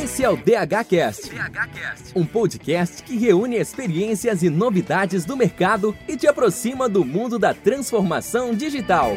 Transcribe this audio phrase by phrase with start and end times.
[0.00, 1.32] Esse é o DHCast,
[2.14, 7.52] um podcast que reúne experiências e novidades do mercado e te aproxima do mundo da
[7.52, 9.10] transformação digital.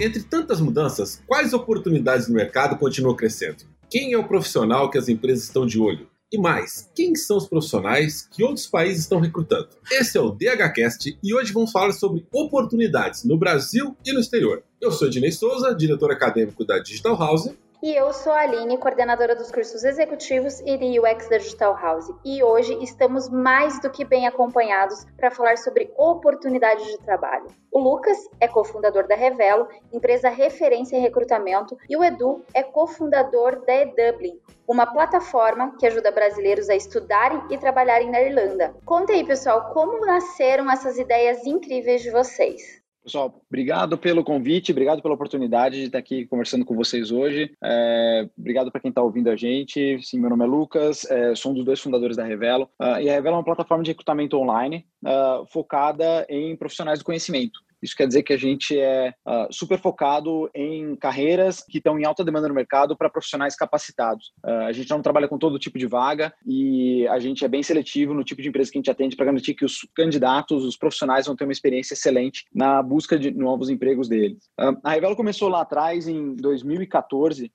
[0.00, 3.64] Entre tantas mudanças, quais oportunidades no mercado continuam crescendo?
[3.88, 6.11] Quem é o profissional que as empresas estão de olho?
[6.32, 9.68] E mais, quem são os profissionais que outros países estão recrutando?
[9.90, 14.62] Esse é o DHCast e hoje vamos falar sobre oportunidades no Brasil e no exterior.
[14.80, 17.50] Eu sou Ednei Souza, diretor acadêmico da Digital House.
[17.82, 22.14] E eu sou a Aline, coordenadora dos cursos executivos e de UX da Digital House.
[22.24, 27.48] E hoje estamos mais do que bem acompanhados para falar sobre oportunidades de trabalho.
[27.72, 33.66] O Lucas é cofundador da Revelo, empresa referência em recrutamento, e o Edu é cofundador
[33.66, 38.72] da eDublin, uma plataforma que ajuda brasileiros a estudarem e trabalharem na Irlanda.
[38.84, 42.81] Conta aí, pessoal, como nasceram essas ideias incríveis de vocês.
[43.02, 47.52] Pessoal, obrigado pelo convite, obrigado pela oportunidade de estar aqui conversando com vocês hoje.
[47.60, 50.00] É, obrigado para quem está ouvindo a gente.
[50.02, 52.70] Sim, meu nome é Lucas, é, sou um dos dois fundadores da Revelo.
[52.80, 57.04] Uh, e a Revelo é uma plataforma de recrutamento online uh, focada em profissionais do
[57.04, 57.58] conhecimento.
[57.82, 62.04] Isso quer dizer que a gente é uh, super focado em carreiras que estão em
[62.04, 64.32] alta demanda no mercado para profissionais capacitados.
[64.44, 67.62] Uh, a gente não trabalha com todo tipo de vaga e a gente é bem
[67.62, 70.76] seletivo no tipo de empresa que a gente atende para garantir que os candidatos, os
[70.76, 74.44] profissionais vão ter uma experiência excelente na busca de novos empregos deles.
[74.60, 77.50] Uh, a Revelo começou lá atrás, em 2014.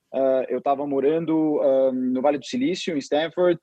[0.48, 1.60] eu estava morando
[1.92, 3.58] no Vale do Silício, em Stanford,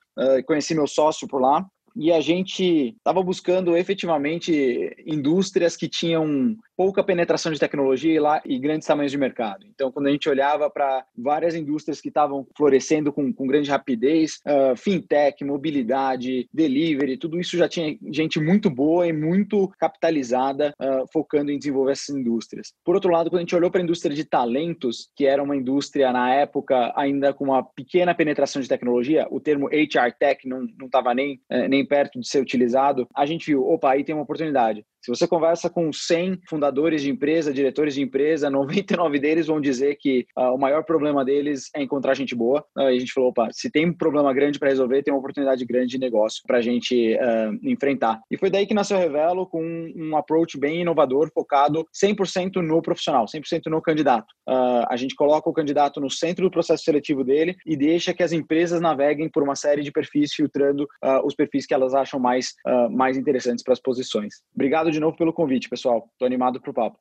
[0.45, 1.65] conheci meu sócio por lá
[1.95, 8.41] e a gente estava buscando efetivamente indústrias que tinham pouca penetração de tecnologia e, lá,
[8.45, 9.65] e grandes tamanhos de mercado.
[9.73, 14.39] Então, quando a gente olhava para várias indústrias que estavam florescendo com, com grande rapidez,
[14.45, 21.05] uh, fintech, mobilidade, delivery, tudo isso já tinha gente muito boa e muito capitalizada uh,
[21.11, 22.73] focando em desenvolver essas indústrias.
[22.83, 25.55] Por outro lado, quando a gente olhou para a indústria de talentos, que era uma
[25.55, 30.67] indústria na época ainda com uma pequena penetração de tecnologia, o termo HR Tech não
[30.85, 34.23] estava nem, eh, nem perto de ser utilizado, a gente viu, opa, aí tem uma
[34.23, 34.85] oportunidade.
[35.05, 39.97] Se você conversa com 100 fundadores de empresa, diretores de empresa, 99 deles vão dizer
[39.99, 42.65] que uh, o maior problema deles é encontrar gente boa.
[42.75, 45.19] Uh, e a gente falou, opa, se tem um problema grande para resolver, tem uma
[45.19, 48.19] oportunidade grande de negócio para a gente uh, enfrentar.
[48.31, 52.55] E foi daí que nasceu a Revelo com um, um approach bem inovador, focado 100%
[52.55, 54.33] no profissional, 100% no candidato.
[54.47, 58.31] a gente coloca o candidato no centro do processo seletivo dele e deixa que as
[58.31, 60.87] empresas naveguem por uma série de perfis, filtrando
[61.23, 62.53] os perfis que elas acham mais,
[62.89, 64.35] mais interessantes para as posições.
[64.53, 66.09] Obrigado de novo pelo convite, pessoal.
[66.17, 66.97] Tô animado pro papo.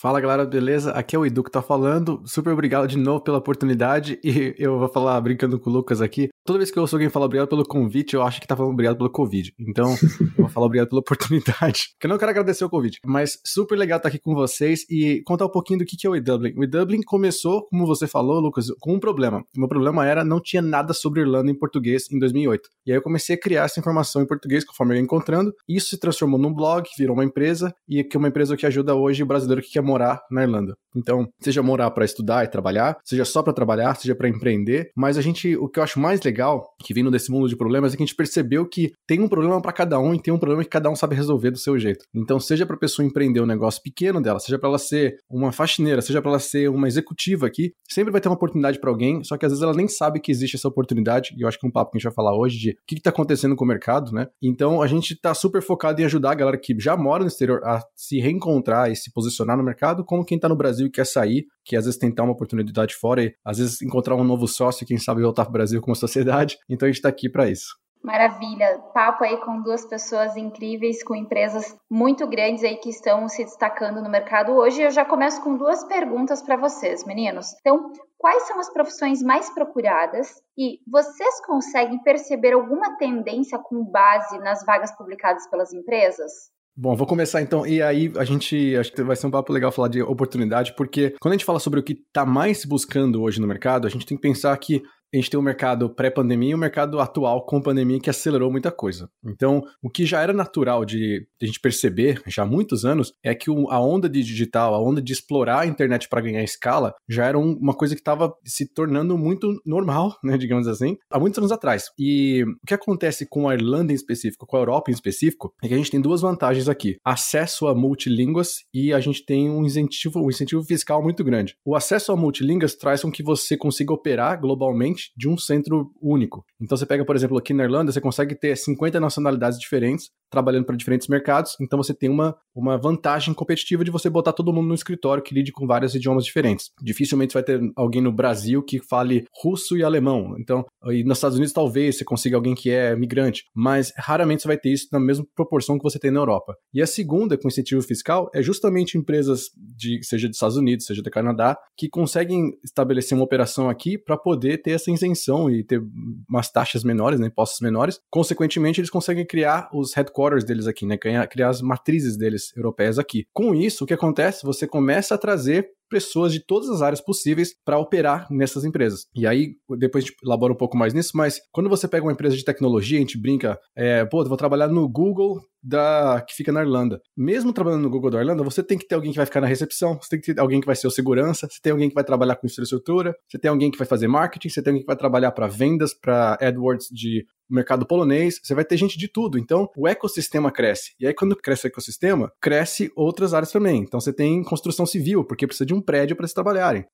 [0.00, 0.92] Fala galera, beleza?
[0.92, 2.22] Aqui é o Edu que tá falando.
[2.24, 4.16] Super obrigado de novo pela oportunidade.
[4.22, 6.28] E eu vou falar brincando com o Lucas aqui.
[6.46, 8.74] Toda vez que eu ouço alguém falar obrigado pelo convite, eu acho que tá falando
[8.74, 9.52] obrigado pelo Covid.
[9.58, 9.96] Então,
[10.38, 11.88] eu vou falar obrigado pela oportunidade.
[11.98, 13.00] Que eu não quero agradecer o convite.
[13.04, 16.14] Mas super legal estar aqui com vocês e contar um pouquinho do que é o
[16.14, 16.54] eDublin.
[16.56, 19.40] O eDublin começou, como você falou, Lucas, com um problema.
[19.56, 22.68] O meu problema era não tinha nada sobre Irlanda em português em 2008.
[22.86, 25.52] E aí eu comecei a criar essa informação em português conforme eu ia encontrando.
[25.68, 27.74] Isso se transformou num blog, virou uma empresa.
[27.88, 30.74] E que é uma empresa que ajuda hoje o brasileiro que quer morar na Irlanda.
[30.96, 35.16] Então, seja morar para estudar e trabalhar, seja só para trabalhar, seja para empreender, mas
[35.16, 37.96] a gente, o que eu acho mais legal, que vindo desse mundo de problemas, é
[37.96, 40.64] que a gente percebeu que tem um problema para cada um e tem um problema
[40.64, 42.04] que cada um sabe resolver do seu jeito.
[42.14, 45.52] Então, seja para a pessoa empreender um negócio pequeno dela, seja para ela ser uma
[45.52, 49.22] faxineira, seja para ela ser uma executiva aqui, sempre vai ter uma oportunidade para alguém,
[49.22, 51.66] só que às vezes ela nem sabe que existe essa oportunidade, e eu acho que
[51.66, 53.64] é um papo que a gente vai falar hoje de o que está acontecendo com
[53.64, 54.26] o mercado, né?
[54.42, 57.60] Então, a gente está super focado em ajudar a galera que já mora no exterior
[57.64, 61.06] a se reencontrar e se posicionar no mercado, como quem está no Brasil e quer
[61.06, 64.86] sair, que às vezes tentar uma oportunidade fora e às vezes encontrar um novo sócio,
[64.86, 66.58] quem sabe voltar para o Brasil como sociedade.
[66.68, 67.76] Então a gente está aqui para isso.
[68.02, 73.44] Maravilha, papo aí com duas pessoas incríveis, com empresas muito grandes aí que estão se
[73.44, 74.82] destacando no mercado hoje.
[74.82, 77.48] Eu já começo com duas perguntas para vocês, meninos.
[77.60, 84.38] Então, quais são as profissões mais procuradas e vocês conseguem perceber alguma tendência com base
[84.38, 86.32] nas vagas publicadas pelas empresas?
[86.80, 87.66] Bom, vou começar então.
[87.66, 88.76] E aí, a gente.
[88.76, 91.58] Acho que vai ser um papo legal falar de oportunidade, porque quando a gente fala
[91.58, 94.80] sobre o que está mais buscando hoje no mercado, a gente tem que pensar que
[95.12, 98.10] a gente tem o um mercado pré-pandemia e o um mercado atual com pandemia que
[98.10, 99.08] acelerou muita coisa.
[99.24, 103.34] Então, o que já era natural de, a gente perceber já há muitos anos é
[103.34, 107.26] que a onda de digital, a onda de explorar a internet para ganhar escala, já
[107.26, 111.38] era um, uma coisa que estava se tornando muito normal, né, digamos assim, há muitos
[111.38, 111.90] anos atrás.
[111.98, 115.68] E o que acontece com a Irlanda em específico, com a Europa em específico, é
[115.68, 119.64] que a gente tem duas vantagens aqui: acesso a multilínguas e a gente tem um
[119.64, 121.54] incentivo, um incentivo fiscal muito grande.
[121.64, 126.44] O acesso a multilínguas traz com que você consiga operar globalmente de um centro único.
[126.60, 130.64] Então você pega, por exemplo, aqui na Irlanda, você consegue ter 50 nacionalidades diferentes trabalhando
[130.64, 134.68] para diferentes mercados, então você tem uma, uma vantagem competitiva de você botar todo mundo
[134.68, 136.70] no escritório que lide com vários idiomas diferentes.
[136.82, 140.34] Dificilmente vai ter alguém no Brasil que fale russo e alemão.
[140.38, 144.48] Então, e nos Estados Unidos talvez você consiga alguém que é migrante, mas raramente você
[144.48, 146.54] vai ter isso na mesma proporção que você tem na Europa.
[146.72, 151.02] E a segunda, com incentivo fiscal, é justamente empresas de seja dos Estados Unidos, seja
[151.02, 155.82] do Canadá, que conseguem estabelecer uma operação aqui para poder ter essa isenção e ter
[156.28, 157.98] umas taxas menores, né, impostos menores.
[158.10, 163.26] Consequentemente, eles conseguem criar os headquarters deles aqui, né, criar as matrizes deles europeias aqui.
[163.32, 164.44] Com isso, o que acontece?
[164.44, 169.06] Você começa a trazer pessoas de todas as áreas possíveis para operar nessas empresas.
[169.14, 172.12] E aí, depois a gente elabora um pouco mais nisso, mas quando você pega uma
[172.12, 176.52] empresa de tecnologia, a gente brinca, é, pô, vou trabalhar no Google da que fica
[176.52, 177.00] na Irlanda.
[177.16, 179.46] Mesmo trabalhando no Google da Irlanda, você tem que ter alguém que vai ficar na
[179.46, 181.94] recepção, você tem que ter alguém que vai ser o segurança, você tem alguém que
[181.94, 184.86] vai trabalhar com infraestrutura, você tem alguém que vai fazer marketing, você tem alguém que
[184.86, 189.38] vai trabalhar para vendas, para AdWords de mercado polonês, você vai ter gente de tudo.
[189.38, 190.92] Então, o ecossistema cresce.
[191.00, 193.80] E aí, quando cresce o ecossistema, cresce outras áreas também.
[193.82, 196.84] Então, você tem construção civil, porque precisa de um prédio para eles trabalharem.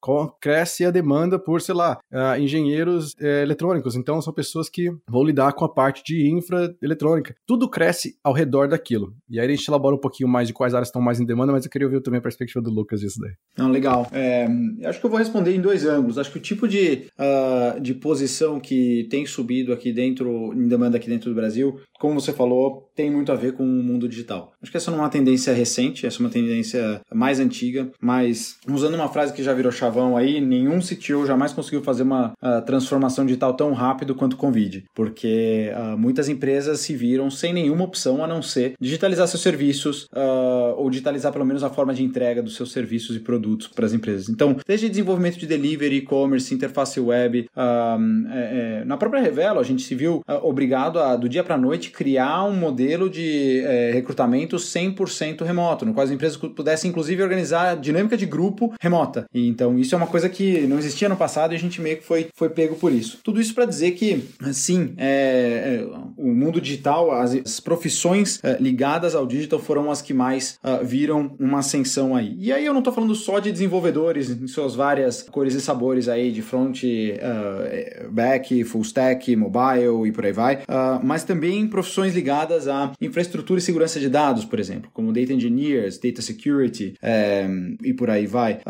[0.40, 3.96] Cresce a demanda por, sei lá, uh, engenheiros uh, eletrônicos.
[3.96, 7.34] Então, são pessoas que vão lidar com a parte de infra eletrônica.
[7.46, 9.14] Tudo cresce ao redor daquilo.
[9.28, 11.52] E aí, a gente elabora um pouquinho mais de quais áreas estão mais em demanda,
[11.52, 13.32] mas eu queria ouvir também a perspectiva do Lucas disso daí.
[13.56, 14.06] Não, legal.
[14.12, 14.46] É,
[14.84, 16.18] acho que eu vou responder em dois ângulos.
[16.18, 20.96] Acho que o tipo de, uh, de posição que tem subido aqui dentro em demanda
[20.96, 24.52] aqui dentro do Brasil, como você falou, tem muito a ver com o mundo digital.
[24.62, 28.56] Acho que essa não é uma tendência recente, essa é uma tendência mais antiga, mas
[28.74, 32.64] usando uma frase que já virou chavão aí, nenhum CTO jamais conseguiu fazer uma uh,
[32.64, 37.84] transformação digital tão rápido quanto o Convide, porque uh, muitas empresas se viram sem nenhuma
[37.84, 42.02] opção a não ser digitalizar seus serviços uh, ou digitalizar pelo menos a forma de
[42.02, 44.28] entrega dos seus serviços e produtos para as empresas.
[44.28, 49.82] Então, desde desenvolvimento de delivery, e-commerce, interface web, é, é, na própria Revelo a gente
[49.82, 54.56] se viu obrigado a, do dia para a noite, criar um modelo de é, recrutamento
[54.56, 59.26] 100% remoto, no qual as empresas pudessem, inclusive, organizar dinâmica de grupo remota.
[59.32, 61.98] E, então, isso é uma coisa que não existia no passado e a gente meio
[61.98, 63.18] que foi, foi pego por isso.
[63.22, 65.86] Tudo isso para dizer que, sim, é, é,
[66.16, 70.84] o mundo digital, as, as profissões é, ligadas ao digital foram as que mais uh,
[70.84, 72.34] viram uma ascensão aí.
[72.38, 76.08] E aí eu não estou falando só de desenvolvedores em suas várias cores e sabores
[76.08, 81.66] aí, de front, uh, back, full stack, mobile e por aí vai, uh, mas também
[81.66, 86.94] profissões ligadas à infraestrutura e segurança de dados, por exemplo, como data engineers, data security
[87.02, 87.46] é,
[87.82, 88.60] e por aí vai.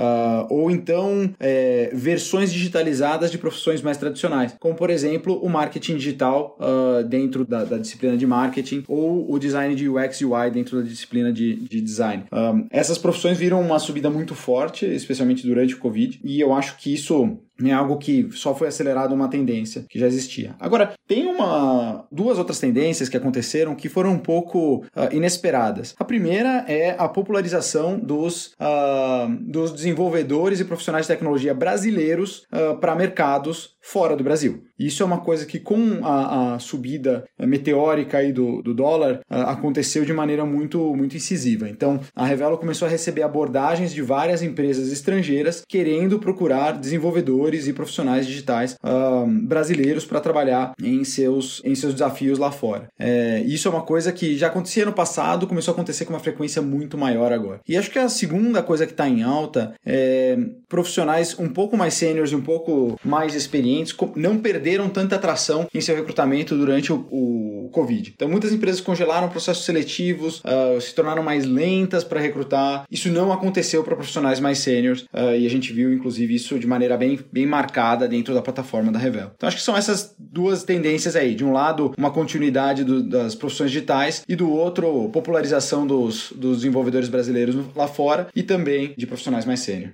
[0.48, 6.58] Ou então é, versões digitalizadas de profissões mais tradicionais, como por exemplo o marketing digital
[7.08, 10.88] dentro da, da, disciplina de marketing ou o design de UX e UI dentro da
[10.88, 12.24] disciplina de, de design.
[12.32, 16.76] Um, essas profissões viram uma subida muito forte, especialmente durante o Covid, e eu acho
[16.76, 20.56] que isso é algo que só foi acelerado uma tendência que já existia.
[20.58, 25.94] Agora, tem uma duas outras tendências que aconteceram que foram um pouco uh, inesperadas.
[25.98, 32.76] A primeira é a popularização dos, uh, dos desenvolvedores e profissionais de tecnologia brasileiros uh,
[32.78, 34.64] para mercados fora do Brasil.
[34.78, 40.04] Isso é uma coisa que, com a, a subida meteórica aí do, do dólar, aconteceu
[40.04, 41.68] de maneira muito, muito incisiva.
[41.68, 47.72] Então, a Revelo começou a receber abordagens de várias empresas estrangeiras querendo procurar desenvolvedores e
[47.72, 52.88] profissionais digitais uh, brasileiros para trabalhar em seus, em seus desafios lá fora.
[52.98, 56.20] É, isso é uma coisa que já acontecia no passado, começou a acontecer com uma
[56.20, 57.60] frequência muito maior agora.
[57.68, 61.94] E acho que a segunda coisa que está em alta é profissionais um pouco mais
[61.94, 67.06] sêniores e um pouco mais experientes não perderam tanta atração em seu recrutamento durante o,
[67.10, 68.12] o Covid.
[68.14, 72.84] Então, muitas empresas congelaram processos seletivos, uh, se tornaram mais lentas para recrutar.
[72.90, 76.66] Isso não aconteceu para profissionais mais sêniores uh, e a gente viu, inclusive, isso de
[76.66, 79.32] maneira bem, bem marcada dentro da plataforma da Revel.
[79.34, 81.34] Então acho que são essas duas tendências aí.
[81.34, 86.58] De um lado, uma continuidade do, das profissões digitais e do outro, popularização dos, dos
[86.58, 89.90] desenvolvedores brasileiros lá fora e também de profissionais mais sênior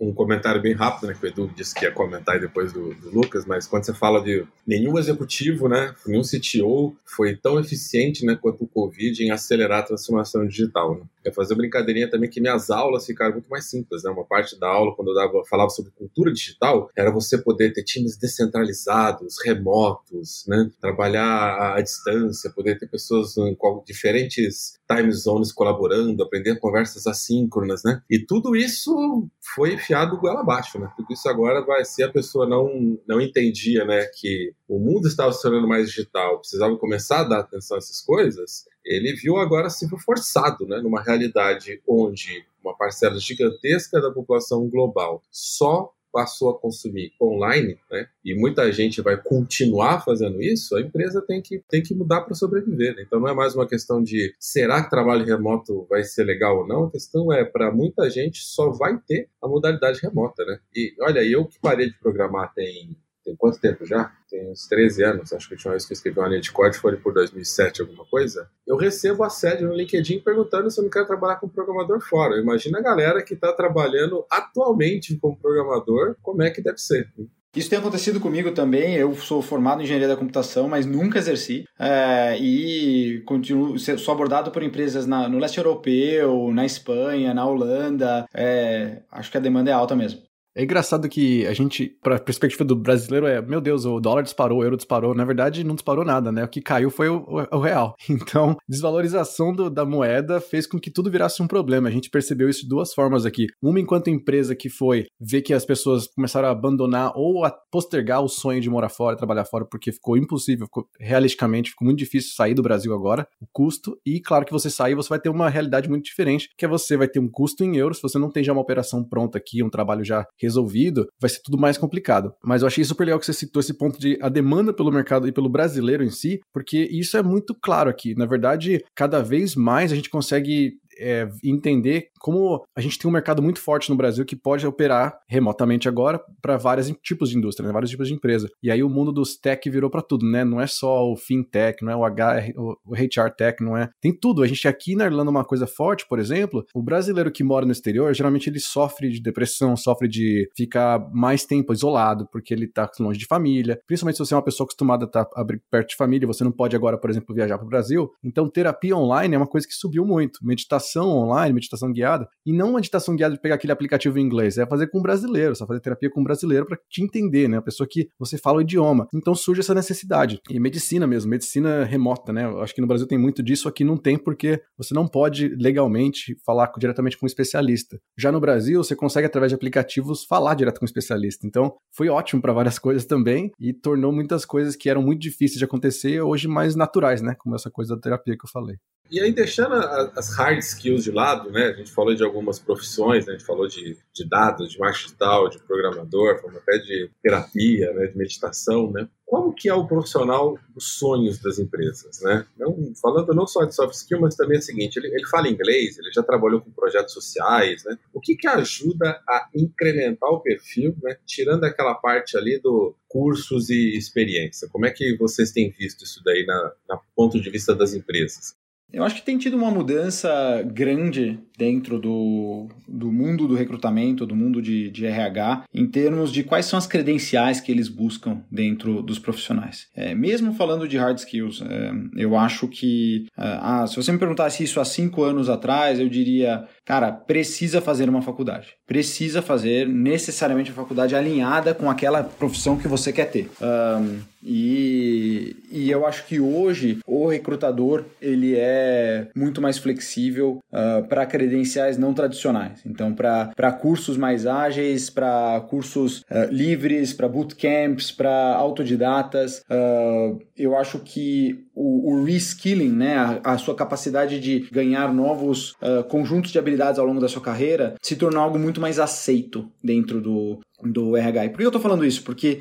[0.00, 3.10] um comentário bem rápido, né, que o Edu disse que ia comentar depois do, do,
[3.10, 8.38] Lucas, mas quando você fala de nenhum executivo, né, nenhum CTO foi tão eficiente, né,
[8.40, 11.02] quanto o Covid em acelerar a transformação digital, né?
[11.28, 14.10] Eu fazer uma brincadeirinha também que minhas aulas ficaram muito mais simples, né?
[14.10, 17.84] Uma parte da aula, quando eu dava, falava sobre cultura digital, era você poder ter
[17.84, 20.70] times descentralizados, remotos, né?
[20.80, 28.00] Trabalhar à distância, poder ter pessoas em diferentes time zones colaborando, aprender conversas assíncronas, né?
[28.10, 30.92] E tudo isso foi enfiado goela abaixo, né?
[30.94, 35.32] Tudo isso agora vai ser a pessoa não não entendia, né, que o mundo estava
[35.32, 38.66] se tornando mais digital, precisava começar a dar atenção a essas coisas.
[38.84, 45.22] Ele viu agora se forçado, né, numa realidade onde uma parcela gigantesca da população global
[45.30, 51.22] só passou a consumir online, né, e muita gente vai continuar fazendo isso, a empresa
[51.26, 52.94] tem que, tem que mudar para sobreviver.
[52.96, 53.02] Né?
[53.06, 56.66] Então não é mais uma questão de será que trabalho remoto vai ser legal ou
[56.66, 60.44] não, a questão é para muita gente só vai ter a modalidade remota.
[60.44, 60.58] Né?
[60.74, 62.96] E olha, eu que parei de programar tem
[63.28, 64.10] tem quanto tempo já?
[64.30, 66.50] Tem uns 13 anos, acho que a última vez que eu escrevi uma linha de
[66.50, 68.48] código foi por 2007, alguma coisa.
[68.66, 72.40] Eu recebo assédio no LinkedIn perguntando se eu não quero trabalhar com programador fora.
[72.40, 77.12] Imagina a galera que está trabalhando atualmente como programador, como é que deve ser.
[77.54, 78.94] Isso tem acontecido comigo também.
[78.94, 81.64] Eu sou formado em engenharia da computação, mas nunca exerci.
[81.78, 88.26] É, e continuo, sou abordado por empresas na, no leste europeu, na Espanha, na Holanda.
[88.34, 90.27] É, acho que a demanda é alta mesmo.
[90.56, 94.58] É engraçado que a gente, pra perspectiva do brasileiro, é, meu Deus, o dólar disparou,
[94.58, 95.14] o euro disparou.
[95.14, 96.44] Na verdade, não disparou nada, né?
[96.44, 97.94] O que caiu foi o, o, o real.
[98.28, 101.88] Então, desvalorização do, da moeda fez com que tudo virasse um problema.
[101.88, 103.46] A gente percebeu isso de duas formas aqui.
[103.62, 108.22] Uma, enquanto empresa que foi ver que as pessoas começaram a abandonar ou a postergar
[108.22, 112.34] o sonho de morar fora, trabalhar fora, porque ficou impossível, ficou, realisticamente, ficou muito difícil
[112.34, 113.96] sair do Brasil agora, o custo.
[114.04, 116.96] E claro que você sair, você vai ter uma realidade muito diferente, que é você
[116.96, 119.70] vai ter um custo em euros, você não tem já uma operação pronta aqui, um
[119.70, 122.32] trabalho já resolvido, vai ser tudo mais complicado.
[122.44, 125.26] Mas eu achei super legal que você citou esse ponto de a demanda pelo mercado
[125.26, 128.14] e pelo brasileiro em si, porque isso é muito claro aqui.
[128.14, 133.12] Na verdade, cada vez mais a gente consegue é, entender como a gente tem um
[133.12, 137.66] mercado muito forte no Brasil que pode operar remotamente agora para vários tipos de indústria,
[137.66, 138.48] né, vários tipos de empresa.
[138.62, 140.44] E aí o mundo dos tech virou para tudo, né?
[140.44, 143.88] Não é só o fintech, não é o HR, o HR tech, não é.
[144.00, 144.42] Tem tudo.
[144.42, 147.72] A gente aqui na Irlanda uma coisa forte, por exemplo, o brasileiro que mora no
[147.72, 152.90] exterior, geralmente ele sofre de depressão, sofre de ficar mais tempo isolado, porque ele tá
[152.98, 153.80] longe de família.
[153.86, 156.52] Principalmente se você é uma pessoa acostumada a estar tá perto de família, você não
[156.52, 158.10] pode agora, por exemplo, viajar para o Brasil.
[158.24, 160.40] Então, terapia online é uma coisa que subiu muito.
[160.42, 164.22] Meditação meditação online, meditação guiada, e não uma meditação guiada de pegar aquele aplicativo em
[164.22, 167.48] inglês, é fazer com um brasileiro, só fazer terapia com um brasileiro para te entender,
[167.48, 167.58] né?
[167.58, 169.06] A pessoa que você fala o idioma.
[169.14, 170.40] Então surge essa necessidade.
[170.48, 172.44] E medicina mesmo, medicina remota, né?
[172.44, 175.48] Eu acho que no Brasil tem muito disso, aqui não tem porque você não pode
[175.56, 177.98] legalmente falar diretamente com um especialista.
[178.16, 181.46] Já no Brasil, você consegue através de aplicativos falar direto com um especialista.
[181.46, 185.58] Então, foi ótimo para várias coisas também e tornou muitas coisas que eram muito difíceis
[185.58, 187.34] de acontecer hoje mais naturais, né?
[187.38, 188.76] Como essa coisa da terapia que eu falei.
[189.10, 191.68] E aí, deixando as hard skills de lado, né?
[191.68, 193.32] A gente falou de algumas profissões, né?
[193.32, 197.90] A gente falou de, de dados, de marketing digital, de programador, falou até de terapia,
[197.94, 198.06] né?
[198.08, 199.08] De meditação, né?
[199.24, 202.46] Como que é o profissional dos sonhos das empresas, né?
[202.58, 205.48] Não, falando não só de soft skill, mas também é o seguinte, ele, ele fala
[205.48, 207.98] inglês, ele já trabalhou com projetos sociais, né?
[208.12, 211.16] O que que ajuda a incrementar o perfil, né?
[211.26, 214.68] Tirando aquela parte ali do cursos e experiência.
[214.68, 218.54] Como é que vocês têm visto isso daí na, na ponto de vista das empresas?
[218.92, 224.36] Eu acho que tem tido uma mudança grande dentro do, do mundo do recrutamento, do
[224.36, 229.02] mundo de, de RH, em termos de quais são as credenciais que eles buscam dentro
[229.02, 229.88] dos profissionais.
[229.96, 234.18] É, mesmo falando de hard skills, é, eu acho que, é, ah, se você me
[234.18, 238.68] perguntasse isso há cinco anos atrás, eu diria, cara, precisa fazer uma faculdade.
[238.86, 243.50] Precisa fazer necessariamente uma faculdade alinhada com aquela profissão que você quer ter.
[243.60, 251.06] Um, e, e eu acho que hoje o recrutador ele é muito mais flexível uh,
[251.08, 252.80] para credenciais não tradicionais.
[252.84, 260.76] Então, para cursos mais ágeis, para cursos uh, livres, para bootcamps, para autodidatas, uh, eu
[260.76, 265.74] acho que o, o reskilling, né, a, a, sua capacidade de ganhar novos
[266.08, 270.20] conjuntos de habilidades ao longo da sua carreira, se tornou algo muito mais aceito dentro
[270.20, 271.46] do, do RH.
[271.46, 272.22] E por que eu estou falando isso?
[272.22, 272.60] Porque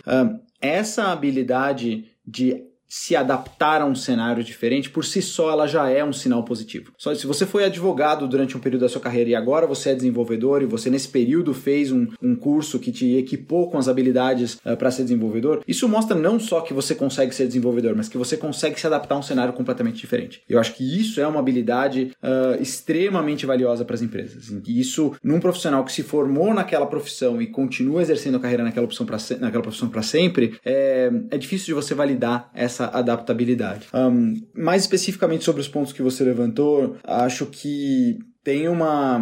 [0.62, 6.04] essa habilidade de se adaptar a um cenário diferente, por si só ela já é
[6.04, 6.92] um sinal positivo.
[6.98, 9.96] Só se você foi advogado durante um período da sua carreira e agora você é
[9.96, 14.56] desenvolvedor e você nesse período fez um, um curso que te equipou com as habilidades
[14.56, 18.08] uh, eh, para ser desenvolvedor, isso mostra não só que você consegue ser desenvolvedor, mas
[18.08, 20.42] que você consegue se adaptar a um cenário completamente diferente.
[20.48, 24.50] Eu acho que isso é uma habilidade uh, extremamente valiosa para as empresas.
[24.66, 28.86] E isso, num profissional que se formou naquela profissão e continua exercendo a carreira naquela,
[28.86, 33.88] opção pra, naquela profissão para sempre, é, é difícil de você validar essa essa adaptabilidade.
[33.94, 39.20] Um, mais especificamente sobre os pontos que você levantou, acho que tem uma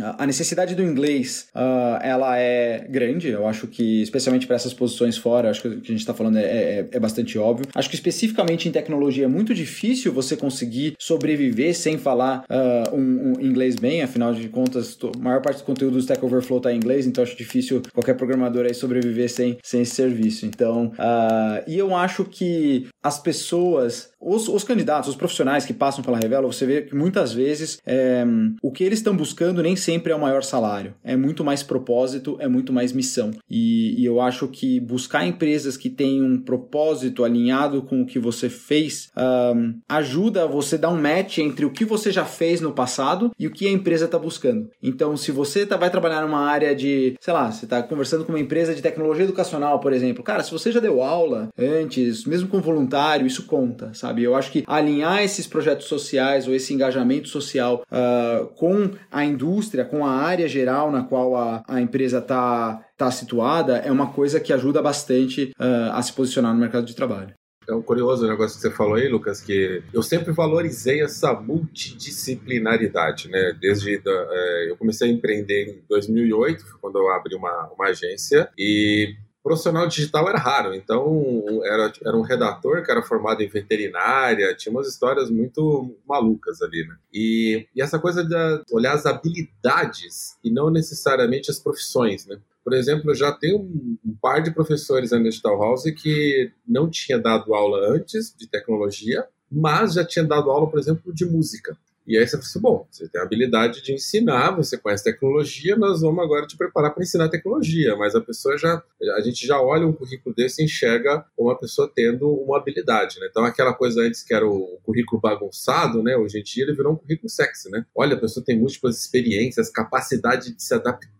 [0.00, 5.18] a necessidade do inglês, uh, ela é grande, eu acho que, especialmente para essas posições
[5.18, 7.66] fora, acho que o que a gente está falando é, é, é, bastante óbvio.
[7.74, 13.34] Acho que especificamente em tecnologia é muito difícil você conseguir sobreviver sem falar uh, um,
[13.34, 16.72] um, inglês bem, afinal de contas, a maior parte do conteúdo do Stack Overflow está
[16.72, 20.46] em inglês, então acho difícil qualquer programador aí sobreviver sem, sem esse serviço.
[20.46, 26.04] Então, uh, e eu acho que as pessoas os, os candidatos, os profissionais que passam
[26.04, 28.24] pela Revela, você vê que muitas vezes é,
[28.62, 30.94] o que eles estão buscando nem sempre é o maior salário.
[31.02, 33.30] É muito mais propósito, é muito mais missão.
[33.50, 38.18] E, e eu acho que buscar empresas que têm um propósito alinhado com o que
[38.18, 42.72] você fez um, ajuda você dar um match entre o que você já fez no
[42.72, 44.70] passado e o que a empresa está buscando.
[44.82, 48.32] Então, se você tá, vai trabalhar numa área de, sei lá, você está conversando com
[48.32, 52.48] uma empresa de tecnologia educacional, por exemplo, cara, se você já deu aula antes, mesmo
[52.48, 54.11] com voluntário, isso conta, sabe?
[54.20, 59.84] Eu acho que alinhar esses projetos sociais ou esse engajamento social uh, com a indústria,
[59.84, 64.40] com a área geral na qual a, a empresa está tá situada, é uma coisa
[64.40, 67.34] que ajuda bastante uh, a se posicionar no mercado de trabalho.
[67.68, 73.28] É um curioso negócio que você falou aí, Lucas, que eu sempre valorizei essa multidisciplinaridade,
[73.28, 73.56] né?
[73.60, 78.50] Desde da, é, eu comecei a empreender em 2008, quando eu abri uma, uma agência,
[78.58, 84.54] e profissional digital era raro, então era, era um redator que era formado em veterinária,
[84.54, 86.96] tinha umas histórias muito malucas ali, né?
[87.12, 88.34] E, e essa coisa de
[88.72, 92.38] olhar as habilidades e não necessariamente as profissões, né?
[92.64, 97.18] Por exemplo, já tenho um, um par de professores na Digital House que não tinha
[97.18, 101.76] dado aula antes de tecnologia, mas já tinha dado aula, por exemplo, de música.
[102.06, 105.76] E aí você fala assim, bom, você tem a habilidade de ensinar, você conhece tecnologia,
[105.76, 107.96] nós vamos agora te preparar para ensinar tecnologia.
[107.96, 108.82] Mas a pessoa já,
[109.16, 113.28] a gente já olha um currículo desse e enxerga uma pessoa tendo uma habilidade, né?
[113.30, 116.16] Então aquela coisa antes que era o currículo bagunçado, né?
[116.16, 117.84] Hoje em dia ele virou um currículo sexy, né?
[117.94, 121.11] Olha, a pessoa tem múltiplas experiências, capacidade de se adaptar,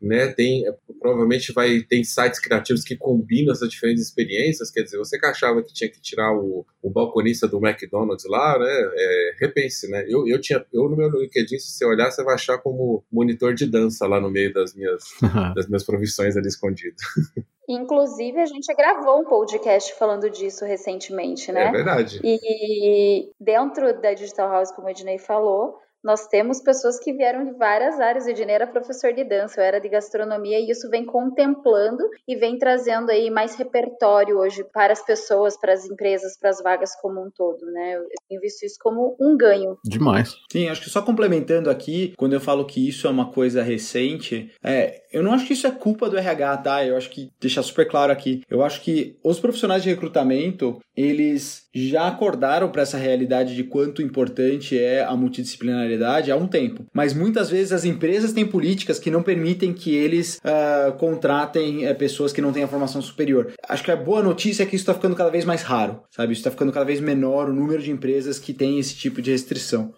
[0.00, 0.28] né?
[0.28, 0.64] Tem,
[1.00, 5.62] provavelmente vai ter sites criativos que combinam essas diferentes experiências, quer dizer, você que achava
[5.62, 8.90] que tinha que tirar o, o balconista do McDonald's lá, né?
[8.94, 10.04] É, repense, né?
[10.08, 13.54] Eu eu, tinha, eu no meu LinkedIn, se você olhar, você vai achar como monitor
[13.54, 15.04] de dança lá no meio das minhas,
[15.54, 16.96] das minhas profissões ali escondido.
[17.68, 21.66] Inclusive, a gente gravou um podcast falando disso recentemente, né?
[21.66, 22.18] É verdade.
[22.24, 27.52] E dentro da Digital House, como o Ednei falou, nós temos pessoas que vieram de
[27.52, 28.26] várias áreas.
[28.26, 32.36] O Ednei era professor de dança, eu era de gastronomia, e isso vem contemplando e
[32.36, 36.94] vem trazendo aí mais repertório hoje para as pessoas, para as empresas, para as vagas
[37.00, 37.96] como um todo, né?
[37.96, 39.76] Eu tenho visto isso como um ganho.
[39.84, 40.36] Demais.
[40.50, 44.52] Sim, acho que só complementando aqui, quando eu falo que isso é uma coisa recente,
[44.62, 46.84] é, eu não acho que isso é culpa do RH, tá?
[46.84, 51.66] Eu acho que, deixar super claro aqui, eu acho que os profissionais de recrutamento, eles
[51.74, 55.87] já acordaram para essa realidade de quanto importante é a multidisciplinaridade
[56.30, 56.84] há um tempo.
[56.92, 61.94] Mas muitas vezes as empresas têm políticas que não permitem que eles uh, contratem uh,
[61.94, 63.52] pessoas que não têm a formação superior.
[63.68, 66.32] Acho que a boa notícia é que isso está ficando cada vez mais raro, sabe?
[66.32, 69.30] Isso está ficando cada vez menor o número de empresas que têm esse tipo de
[69.30, 69.92] restrição.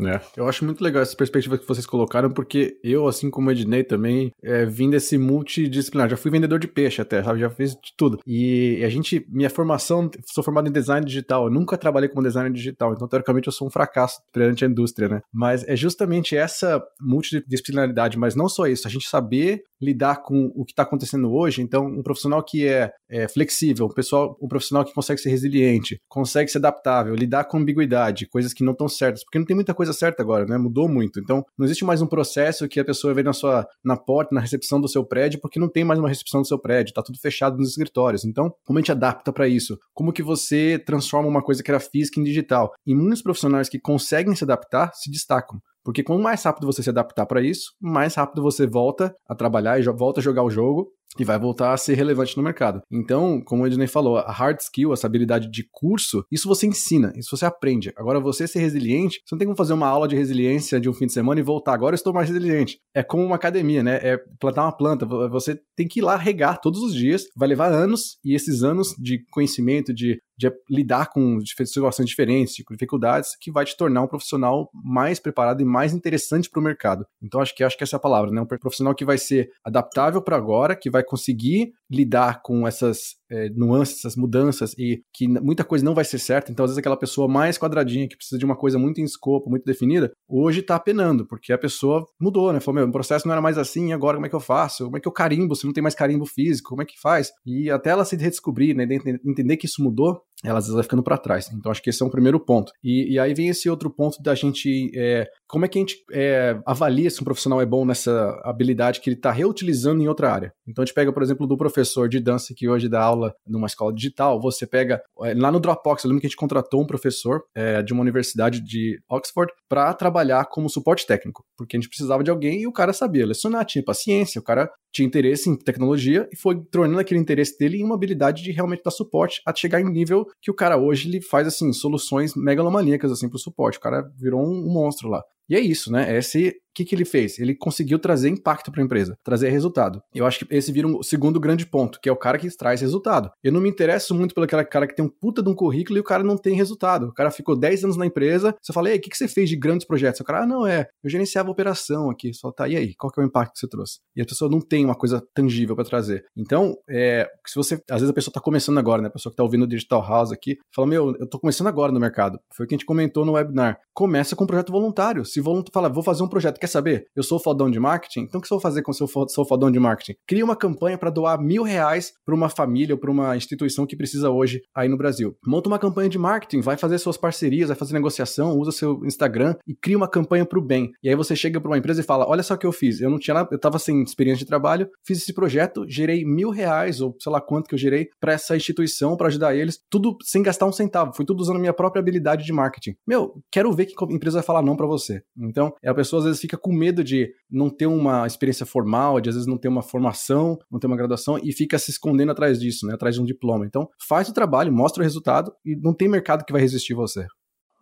[0.00, 3.52] É, eu acho muito legal essa perspectiva que vocês colocaram, porque eu, assim como o
[3.52, 6.08] Ednei também, é, vim desse multidisciplinar.
[6.08, 7.40] Já fui vendedor de peixe até, sabe?
[7.40, 8.18] Já fiz de tudo.
[8.26, 11.44] E a gente, minha formação, sou formado em design digital.
[11.44, 15.08] Eu nunca trabalhei como designer digital, então teoricamente eu sou um fracasso perante a indústria,
[15.08, 15.20] né?
[15.32, 20.64] Mas é justamente essa multidisciplinaridade, mas não só isso, a gente saber lidar com o
[20.64, 21.62] que está acontecendo hoje.
[21.62, 26.00] Então, um profissional que é, é, flexível, um, pessoal, um profissional que consegue ser resiliente,
[26.08, 29.74] consegue ser adaptável, lidar com ambiguidade, coisas que não estão certas, porque não tem muita
[29.74, 30.56] coisa certa agora, né?
[30.58, 31.20] Mudou muito.
[31.20, 34.40] Então, não existe mais um processo que a pessoa vem na sua na porta, na
[34.40, 37.18] recepção do seu prédio, porque não tem mais uma recepção do seu prédio, tá tudo
[37.18, 38.24] fechado nos escritórios.
[38.24, 39.78] Então, como a gente adapta para isso?
[39.94, 42.72] Como que você transforma uma coisa que era física em digital?
[42.86, 45.60] E muitos profissionais que conseguem se adaptar se destacam.
[45.86, 49.78] Porque quanto mais rápido você se adaptar para isso, mais rápido você volta a trabalhar
[49.78, 52.80] e volta a jogar o jogo e vai voltar a ser relevante no mercado.
[52.90, 57.12] Então, como o Ednei falou, a hard skill, essa habilidade de curso, isso você ensina,
[57.16, 57.92] isso você aprende.
[57.96, 60.92] Agora, você ser resiliente, você não tem como fazer uma aula de resiliência de um
[60.92, 62.78] fim de semana e voltar, agora eu estou mais resiliente.
[62.94, 63.98] É como uma academia, né?
[64.02, 67.72] É plantar uma planta, você tem que ir lá regar todos os dias, vai levar
[67.72, 73.50] anos, e esses anos de conhecimento, de de lidar com situações diferentes, com dificuldades, que
[73.50, 77.06] vai te tornar um profissional mais preparado e mais interessante para o mercado.
[77.22, 78.40] Então acho que acho que essa é a palavra, né?
[78.40, 83.48] Um profissional que vai ser adaptável para agora, que vai conseguir lidar com essas é,
[83.50, 86.50] nuances, essas mudanças e que muita coisa não vai ser certa.
[86.50, 89.50] Então, às vezes, aquela pessoa mais quadradinha que precisa de uma coisa muito em escopo,
[89.50, 92.60] muito definida, hoje está penando, porque a pessoa mudou, né?
[92.60, 94.84] Falou, meu, o processo não era mais assim, agora como é que eu faço?
[94.84, 96.70] Como é que eu carimbo se não tem mais carimbo físico?
[96.70, 97.30] Como é que faz?
[97.44, 98.86] E até ela se redescobrir, né?
[99.24, 101.50] Entender que isso mudou, ela às vezes vai ficando para trás.
[101.52, 102.72] Então, acho que esse é um primeiro ponto.
[102.82, 104.90] E, e aí vem esse outro ponto da gente.
[104.94, 109.00] É, como é que a gente é, avalia se um profissional é bom nessa habilidade
[109.00, 110.52] que ele está reutilizando em outra área?
[110.66, 113.66] Então, a gente pega, por exemplo, do professor de dança que hoje dá aula numa
[113.66, 115.00] escola digital, você pega.
[115.22, 118.02] É, lá no Dropbox, eu lembro que a gente contratou um professor é, de uma
[118.02, 122.66] universidade de Oxford para trabalhar como suporte técnico, porque a gente precisava de alguém e
[122.66, 127.00] o cara sabia lecionar, tinha paciência, o cara tinha interesse em tecnologia e foi tornando
[127.00, 130.50] aquele interesse dele em uma habilidade de realmente dar suporte a chegar em nível que
[130.50, 133.78] o cara hoje ele faz assim soluções megalomaníacas assim pro suporte.
[133.78, 135.22] O cara virou um monstro lá.
[135.48, 136.16] E é isso, né?
[136.16, 137.38] Esse que, que ele fez?
[137.38, 140.02] Ele conseguiu trazer impacto para a empresa, trazer resultado.
[140.14, 142.82] Eu acho que esse vira um segundo grande ponto, que é o cara que traz
[142.82, 143.30] resultado.
[143.42, 146.00] Eu não me interesso muito pelo cara que tem um puta de um currículo e
[146.00, 147.06] o cara não tem resultado.
[147.06, 149.56] O cara ficou 10 anos na empresa, você fala, o que, que você fez de
[149.56, 150.20] grandes projetos?
[150.20, 153.10] O cara, ah, não, é, eu gerenciava a operação aqui, só tá, e aí, qual
[153.10, 153.98] que é o impacto que você trouxe?
[154.14, 156.24] E a pessoa não tem uma coisa tangível para trazer.
[156.36, 159.36] Então, é, se você, às vezes a pessoa tá começando agora, né, a pessoa que
[159.36, 162.38] tá ouvindo o Digital House aqui, fala, meu, eu tô começando agora no mercado.
[162.54, 163.78] Foi o que a gente comentou no webinar.
[163.94, 165.24] Começa com um projeto voluntário.
[165.24, 167.06] Se voluntário fala, vou fazer um projeto, quer saber?
[167.14, 169.44] Eu sou fodão de marketing, então o que eu vou fazer com o seu sou
[169.44, 170.16] fodão de marketing?
[170.26, 173.96] Cria uma campanha para doar mil reais para uma família ou para uma instituição que
[173.96, 175.36] precisa hoje aí no Brasil.
[175.46, 179.54] Monta uma campanha de marketing, vai fazer suas parcerias, vai fazer negociação, usa seu Instagram
[179.66, 180.90] e cria uma campanha para o bem.
[181.02, 183.00] E aí você chega para uma empresa e fala: Olha só o que eu fiz.
[183.00, 187.00] Eu não tinha, eu estava sem experiência de trabalho, fiz esse projeto, gerei mil reais
[187.00, 190.42] ou sei lá quanto que eu gerei para essa instituição para ajudar eles, tudo sem
[190.42, 191.14] gastar um centavo.
[191.14, 192.96] Fui tudo usando minha própria habilidade de marketing.
[193.06, 195.22] Meu, quero ver que a empresa vai falar não para você.
[195.38, 199.28] Então, a pessoa às vezes fica com medo de não ter uma experiência formal, de
[199.28, 202.58] às vezes não ter uma formação, não ter uma graduação e fica se escondendo atrás
[202.58, 203.66] disso, né, atrás de um diploma.
[203.66, 207.26] Então, faz o trabalho, mostra o resultado e não tem mercado que vai resistir você.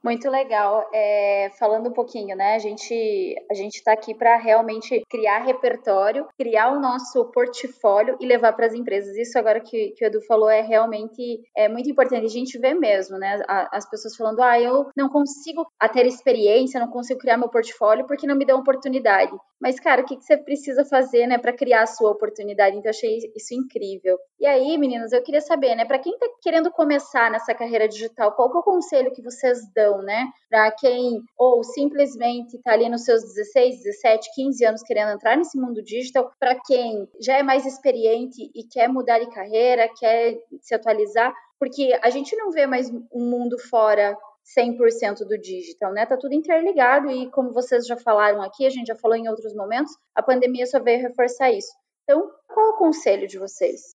[0.05, 0.87] Muito legal.
[0.93, 2.57] É, falando um pouquinho, né?
[2.57, 8.27] A gente a gente está aqui para realmente criar repertório, criar o nosso portfólio e
[8.27, 9.17] levar para as empresas.
[9.17, 12.27] Isso agora que, que o Edu falou é realmente é muito importante.
[12.27, 13.41] A gente vê mesmo, né?
[13.49, 18.27] As pessoas falando, ah, eu não consigo ter experiência, não consigo criar meu portfólio porque
[18.27, 19.33] não me dão oportunidade.
[19.65, 22.77] Mas, cara, o que, que você precisa fazer, né, para criar a sua oportunidade?
[22.77, 24.19] Então, achei isso incrível.
[24.39, 28.33] E aí, meninos, eu queria saber, né, para quem está querendo começar nessa carreira digital,
[28.33, 33.05] qual é o conselho que vocês dão, né, para quem ou simplesmente está ali nos
[33.05, 37.67] seus 16, 17, 15 anos querendo entrar nesse mundo digital, para quem já é mais
[37.67, 42.91] experiente e quer mudar de carreira, quer se atualizar, porque a gente não vê mais
[42.91, 44.17] um mundo fora
[44.57, 46.05] 100% do digital, né?
[46.05, 49.55] Tá tudo interligado e como vocês já falaram aqui, a gente já falou em outros
[49.55, 51.73] momentos, a pandemia só veio reforçar isso.
[52.03, 53.95] Então, qual o conselho de vocês?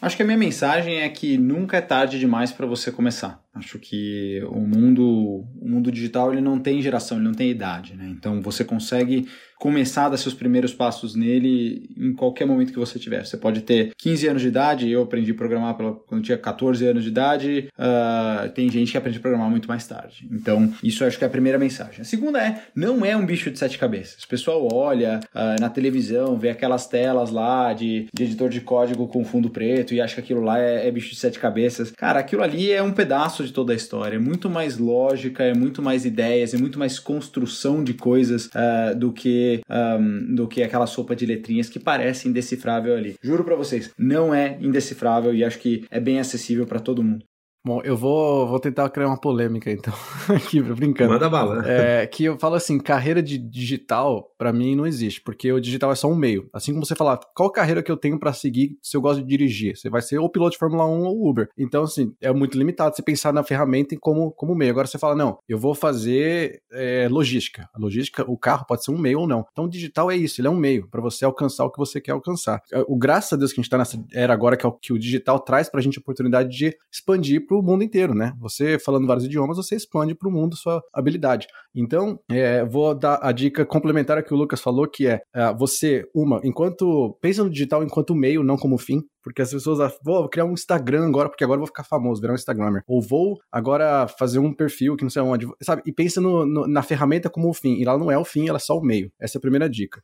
[0.00, 3.42] Acho que a minha mensagem é que nunca é tarde demais para você começar.
[3.54, 7.94] Acho que o mundo, o mundo digital ele não tem geração, ele não tem idade,
[7.94, 8.08] né?
[8.08, 9.28] Então você consegue
[9.58, 13.24] começar a dar seus primeiros passos nele em qualquer momento que você tiver.
[13.24, 17.02] Você pode ter 15 anos de idade, eu aprendi a programar quando tinha 14 anos
[17.04, 20.28] de idade, uh, tem gente que aprende a programar muito mais tarde.
[20.30, 22.00] Então, isso acho que é a primeira mensagem.
[22.00, 24.22] A segunda é, não é um bicho de sete cabeças.
[24.24, 29.06] O pessoal olha uh, na televisão, vê aquelas telas lá de, de, editor de código
[29.06, 31.90] com fundo preto e acha que aquilo lá é, é bicho de sete cabeças.
[31.90, 34.16] Cara, aquilo ali é um pedaço de toda a história.
[34.16, 38.96] É muito mais lógica, é muito mais ideias, é muito mais construção de coisas uh,
[38.96, 43.16] do que um, do que aquela sopa de letrinhas que parece indecifrável ali.
[43.22, 47.24] Juro para vocês, não é indecifrável e acho que é bem acessível para todo mundo.
[47.66, 49.94] Bom, eu vou, vou tentar criar uma polêmica, então,
[50.28, 51.14] aqui, brincando.
[51.14, 51.66] Manda bala.
[51.66, 55.90] É, que eu falo assim, carreira de digital, para mim, não existe, porque o digital
[55.90, 56.46] é só um meio.
[56.52, 59.26] Assim como você falar, qual carreira que eu tenho para seguir se eu gosto de
[59.26, 59.78] dirigir?
[59.78, 61.48] Você vai ser ou piloto de Fórmula 1 ou Uber.
[61.56, 64.70] Então, assim, é muito limitado você pensar na ferramenta como, como meio.
[64.70, 67.66] Agora você fala, não, eu vou fazer é, logística.
[67.72, 69.42] A logística, o carro pode ser um meio ou não.
[69.52, 71.98] Então, o digital é isso, ele é um meio para você alcançar o que você
[71.98, 72.60] quer alcançar.
[72.70, 74.72] É, o graças a Deus que a gente tá nessa era agora, que é o
[74.72, 78.32] que o digital traz pra gente a oportunidade de expandir para o mundo inteiro, né?
[78.38, 81.46] Você falando vários idiomas, você expande para o mundo sua habilidade.
[81.74, 86.04] Então, é, vou dar a dica complementar que o Lucas falou, que é, é você,
[86.14, 90.28] uma, enquanto pensa no digital enquanto meio, não como fim, porque as pessoas ah, vou
[90.28, 92.82] criar um Instagram agora, porque agora eu vou ficar famoso, virar um Instagrammer.
[92.86, 95.82] Ou vou agora fazer um perfil que não sei onde, sabe?
[95.86, 97.76] E pensa no, no, na ferramenta como o fim.
[97.76, 99.10] E ela não é o fim, ela é só o meio.
[99.18, 100.02] Essa é a primeira dica.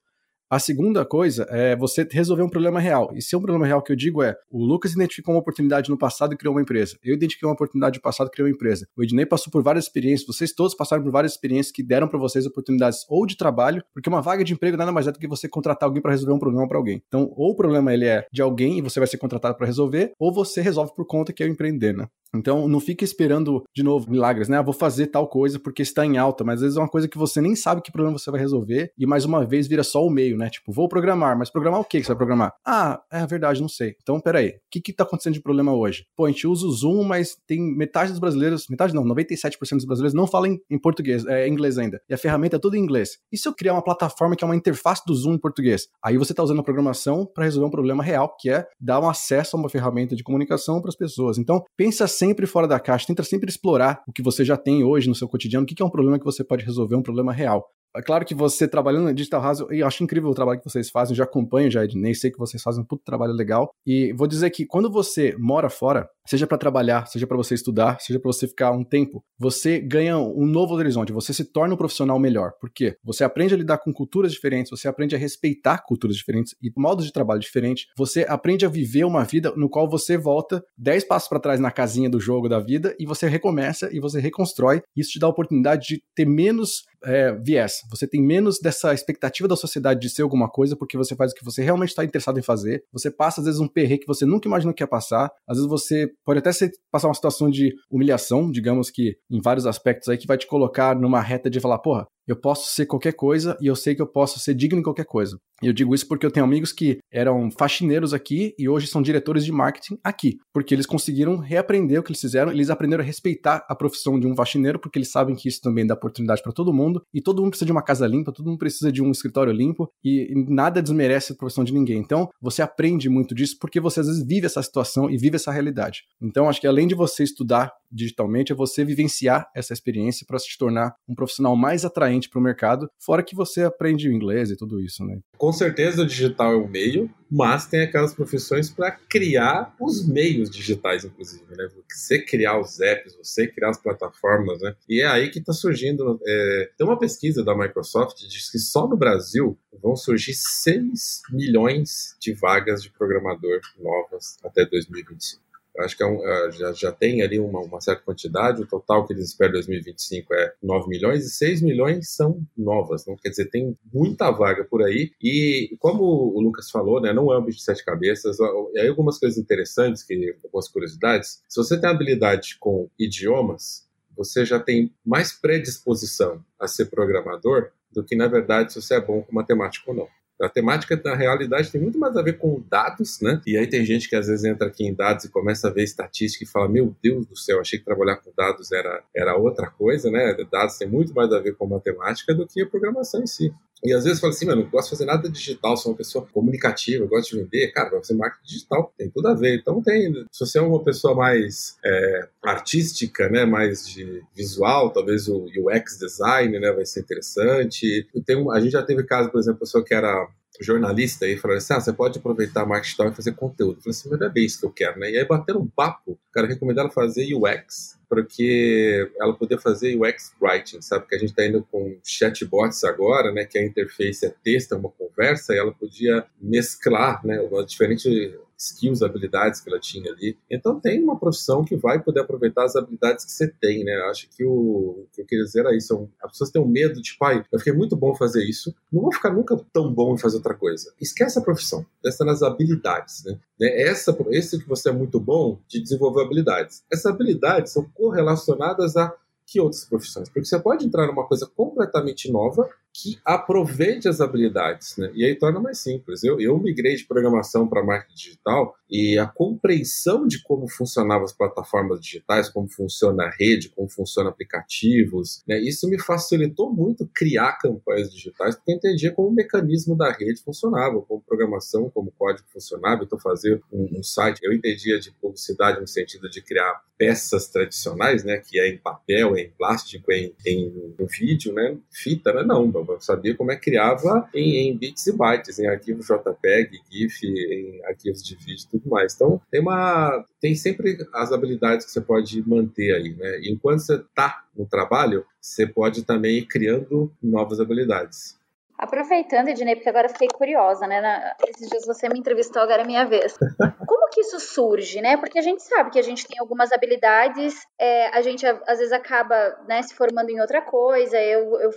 [0.53, 3.13] A segunda coisa é você resolver um problema real.
[3.15, 5.89] E se é um problema real que eu digo é, o Lucas identificou uma oportunidade
[5.89, 6.99] no passado e criou uma empresa.
[7.05, 8.85] Eu identifiquei uma oportunidade no passado e criei uma empresa.
[8.97, 12.19] O Ednei passou por várias experiências, vocês todos passaram por várias experiências que deram para
[12.19, 15.29] vocês oportunidades ou de trabalho, porque uma vaga de emprego nada mais é do que
[15.29, 17.01] você contratar alguém para resolver um problema para alguém.
[17.07, 20.11] Então, ou o problema ele é de alguém e você vai ser contratado para resolver,
[20.19, 22.09] ou você resolve por conta que é o empreender, né?
[22.35, 24.59] Então, não fique esperando, de novo, milagres, né?
[24.59, 27.09] Ah, vou fazer tal coisa porque está em alta, mas às vezes é uma coisa
[27.09, 30.05] que você nem sabe que problema você vai resolver e mais uma vez vira só
[30.05, 30.51] o meio, né?
[30.51, 32.53] Tipo, vou programar, mas programar o que você vai programar?
[32.67, 33.95] Ah, é verdade, não sei.
[34.03, 36.07] Então, peraí, o que que tá acontecendo de problema hoje?
[36.17, 39.85] Pô, a gente usa o Zoom, mas tem metade dos brasileiros, metade não, 97% dos
[39.85, 42.01] brasileiros não falam em português, é inglês ainda.
[42.09, 43.19] E a ferramenta é toda em inglês.
[43.31, 45.89] E se eu criar uma plataforma que é uma interface do Zoom em português?
[46.03, 49.09] Aí você tá usando a programação para resolver um problema real, que é dar um
[49.09, 51.39] acesso a uma ferramenta de comunicação para as pessoas.
[51.39, 55.09] Então, pensa sempre fora da caixa, tenta sempre explorar o que você já tem hoje
[55.09, 57.69] no seu cotidiano, o que é um problema que você pode resolver, um problema real.
[57.95, 60.91] É claro que você trabalhando na Digital House, eu acho incrível o trabalho que vocês
[60.91, 63.71] fazem, já acompanho já Ednei, sei que vocês fazem um puto trabalho legal.
[63.85, 68.01] E vou dizer que quando você mora fora, seja para trabalhar, seja para você estudar,
[68.01, 71.77] seja para você ficar um tempo, você ganha um novo horizonte, você se torna um
[71.77, 72.53] profissional melhor.
[72.61, 72.97] Por quê?
[73.03, 77.05] Você aprende a lidar com culturas diferentes, você aprende a respeitar culturas diferentes e modos
[77.05, 81.29] de trabalho diferentes, você aprende a viver uma vida no qual você volta 10 passos
[81.29, 84.81] para trás na casinha do jogo da vida e você recomeça e você reconstrói.
[84.97, 87.81] Isso te dá a oportunidade de ter menos é, viés.
[87.91, 91.35] Você tem menos dessa expectativa da sociedade de ser alguma coisa, porque você faz o
[91.35, 92.85] que você realmente está interessado em fazer.
[92.93, 95.31] Você passa, às vezes, um perre que você nunca imaginou que ia passar.
[95.49, 99.67] Às vezes você pode até ser, passar uma situação de humilhação, digamos que em vários
[99.67, 103.13] aspectos aí, que vai te colocar numa reta de falar, porra, eu posso ser qualquer
[103.13, 105.37] coisa e eu sei que eu posso ser digno em qualquer coisa.
[105.63, 109.45] Eu digo isso porque eu tenho amigos que eram faxineiros aqui e hoje são diretores
[109.45, 113.65] de marketing aqui, porque eles conseguiram reaprender o que eles fizeram, eles aprenderam a respeitar
[113.69, 116.73] a profissão de um faxineiro, porque eles sabem que isso também dá oportunidade para todo
[116.73, 119.53] mundo, e todo mundo precisa de uma casa limpa, todo mundo precisa de um escritório
[119.53, 121.99] limpo, e nada desmerece a profissão de ninguém.
[121.99, 125.53] Então, você aprende muito disso porque você às vezes vive essa situação e vive essa
[125.53, 126.05] realidade.
[126.23, 130.57] Então, acho que além de você estudar digitalmente, é você vivenciar essa experiência para se
[130.57, 134.57] tornar um profissional mais atraente para o mercado, fora que você aprende o inglês e
[134.57, 135.19] tudo isso, né?
[135.37, 140.51] Com certeza o digital é um meio, mas tem aquelas profissões para criar os meios
[140.51, 141.69] digitais, inclusive, né?
[141.89, 144.75] Você criar os apps, você criar as plataformas, né?
[144.89, 146.21] E é aí que está surgindo.
[146.27, 146.71] É...
[146.77, 152.17] Tem uma pesquisa da Microsoft que diz que só no Brasil vão surgir 6 milhões
[152.21, 157.23] de vagas de programador novas até 2025 acho que é um, é, já, já tem
[157.23, 161.25] ali uma, uma, certa quantidade, o total que eles esperam em 2025 é 9 milhões,
[161.25, 166.03] e 6 milhões são novas, não quer dizer, tem muita vaga por aí, e como
[166.03, 168.39] o Lucas falou, né, não é um bicho de sete cabeças,
[168.75, 174.45] e aí algumas coisas interessantes, que, algumas curiosidades, se você tem habilidade com idiomas, você
[174.45, 179.23] já tem mais predisposição a ser programador do que, na verdade, se você é bom
[179.23, 180.09] com matemática ou não.
[180.41, 183.41] A temática, na realidade, tem muito mais a ver com dados, né?
[183.47, 185.83] E aí tem gente que às vezes entra aqui em dados e começa a ver
[185.83, 189.71] estatística e fala: Meu Deus do céu, achei que trabalhar com dados era, era outra
[189.71, 190.35] coisa, né?
[190.51, 193.53] Dados tem muito mais a ver com matemática do que a programação em si.
[193.83, 196.27] E às vezes fala assim, mano, não gosto de fazer nada digital, sou uma pessoa
[196.33, 197.73] comunicativa, gosto de vender.
[197.73, 199.59] Cara, vai fazer marketing digital, tem tudo a ver.
[199.59, 205.29] Então tem, se você é uma pessoa mais é, artística, né, mais de visual, talvez
[205.29, 208.07] o UX design, né, vai ser interessante.
[208.27, 210.29] Tem a gente já teve caso, por exemplo, pessoa que era
[210.61, 213.79] jornalista e falou assim: ah, você pode aproveitar marketing digital e fazer conteúdo.
[213.79, 215.11] Eu falei assim, mas não é bem isso que eu quero, né?
[215.11, 220.35] E aí bateram um papo, cara recomendou ela fazer UX, porque ela poder fazer UX
[220.41, 221.07] writing, sabe?
[221.07, 223.45] Que a gente está indo com chatbots agora, né?
[223.45, 227.39] Que a interface é texto, é uma conversa, e ela podia mesclar, né?
[227.67, 230.37] Diferente skills, habilidades que ela tinha ali.
[230.51, 233.95] Então tem uma profissão que vai poder aproveitar as habilidades que você tem, né?
[234.11, 236.09] Acho que o, o que eu queria dizer era isso.
[236.23, 239.13] As pessoas têm um medo de, pai, eu fiquei muito bom fazer isso, não vou
[239.13, 240.93] ficar nunca tão bom em fazer outra coisa.
[241.01, 243.39] Esquece a profissão, pensa nas habilidades, né?
[243.61, 246.83] Essa, esse que você é muito bom de desenvolver habilidades.
[246.93, 249.15] Essas habilidades são correlacionadas a
[249.51, 250.29] que outras profissões?
[250.29, 255.11] Porque você pode entrar numa coisa completamente nova que aproveite as habilidades, né?
[255.15, 256.25] E aí torna mais simples.
[256.25, 261.33] Eu, eu migrei de programação para marketing digital e a compreensão de como funcionavam as
[261.33, 265.61] plataformas digitais, como funciona a rede, como funcionam aplicativos, né?
[265.61, 270.43] Isso me facilitou muito criar campanhas digitais, porque eu entendia como o mecanismo da rede
[270.43, 273.05] funcionava, como programação, como código funcionava.
[273.05, 278.25] Então, fazer um, um site, eu entendia de publicidade no sentido de criar peças tradicionais,
[278.25, 278.39] né?
[278.39, 281.77] Que é em papel, é em plástico, é em, em, em vídeo, né?
[281.91, 282.43] Fita, né?
[282.43, 286.81] Não, eu sabia como é que criava em, em bits e bytes, em arquivos JPEG,
[286.91, 289.15] GIF, em arquivos de vídeo e tudo mais.
[289.15, 290.25] Então, tem uma.
[290.41, 293.41] Tem sempre as habilidades que você pode manter aí, né?
[293.41, 298.40] E enquanto você está no trabalho, você pode também ir criando novas habilidades.
[298.81, 301.03] Aproveitando, Ednei, porque agora fiquei curiosa, né?
[301.03, 303.37] Na, esses dias você me entrevistou, agora é minha vez.
[303.87, 305.19] Como que isso surge, né?
[305.19, 308.93] Porque a gente sabe que a gente tem algumas habilidades, é, a gente às vezes
[308.93, 311.71] acaba né, se formando em outra coisa, eu, eu,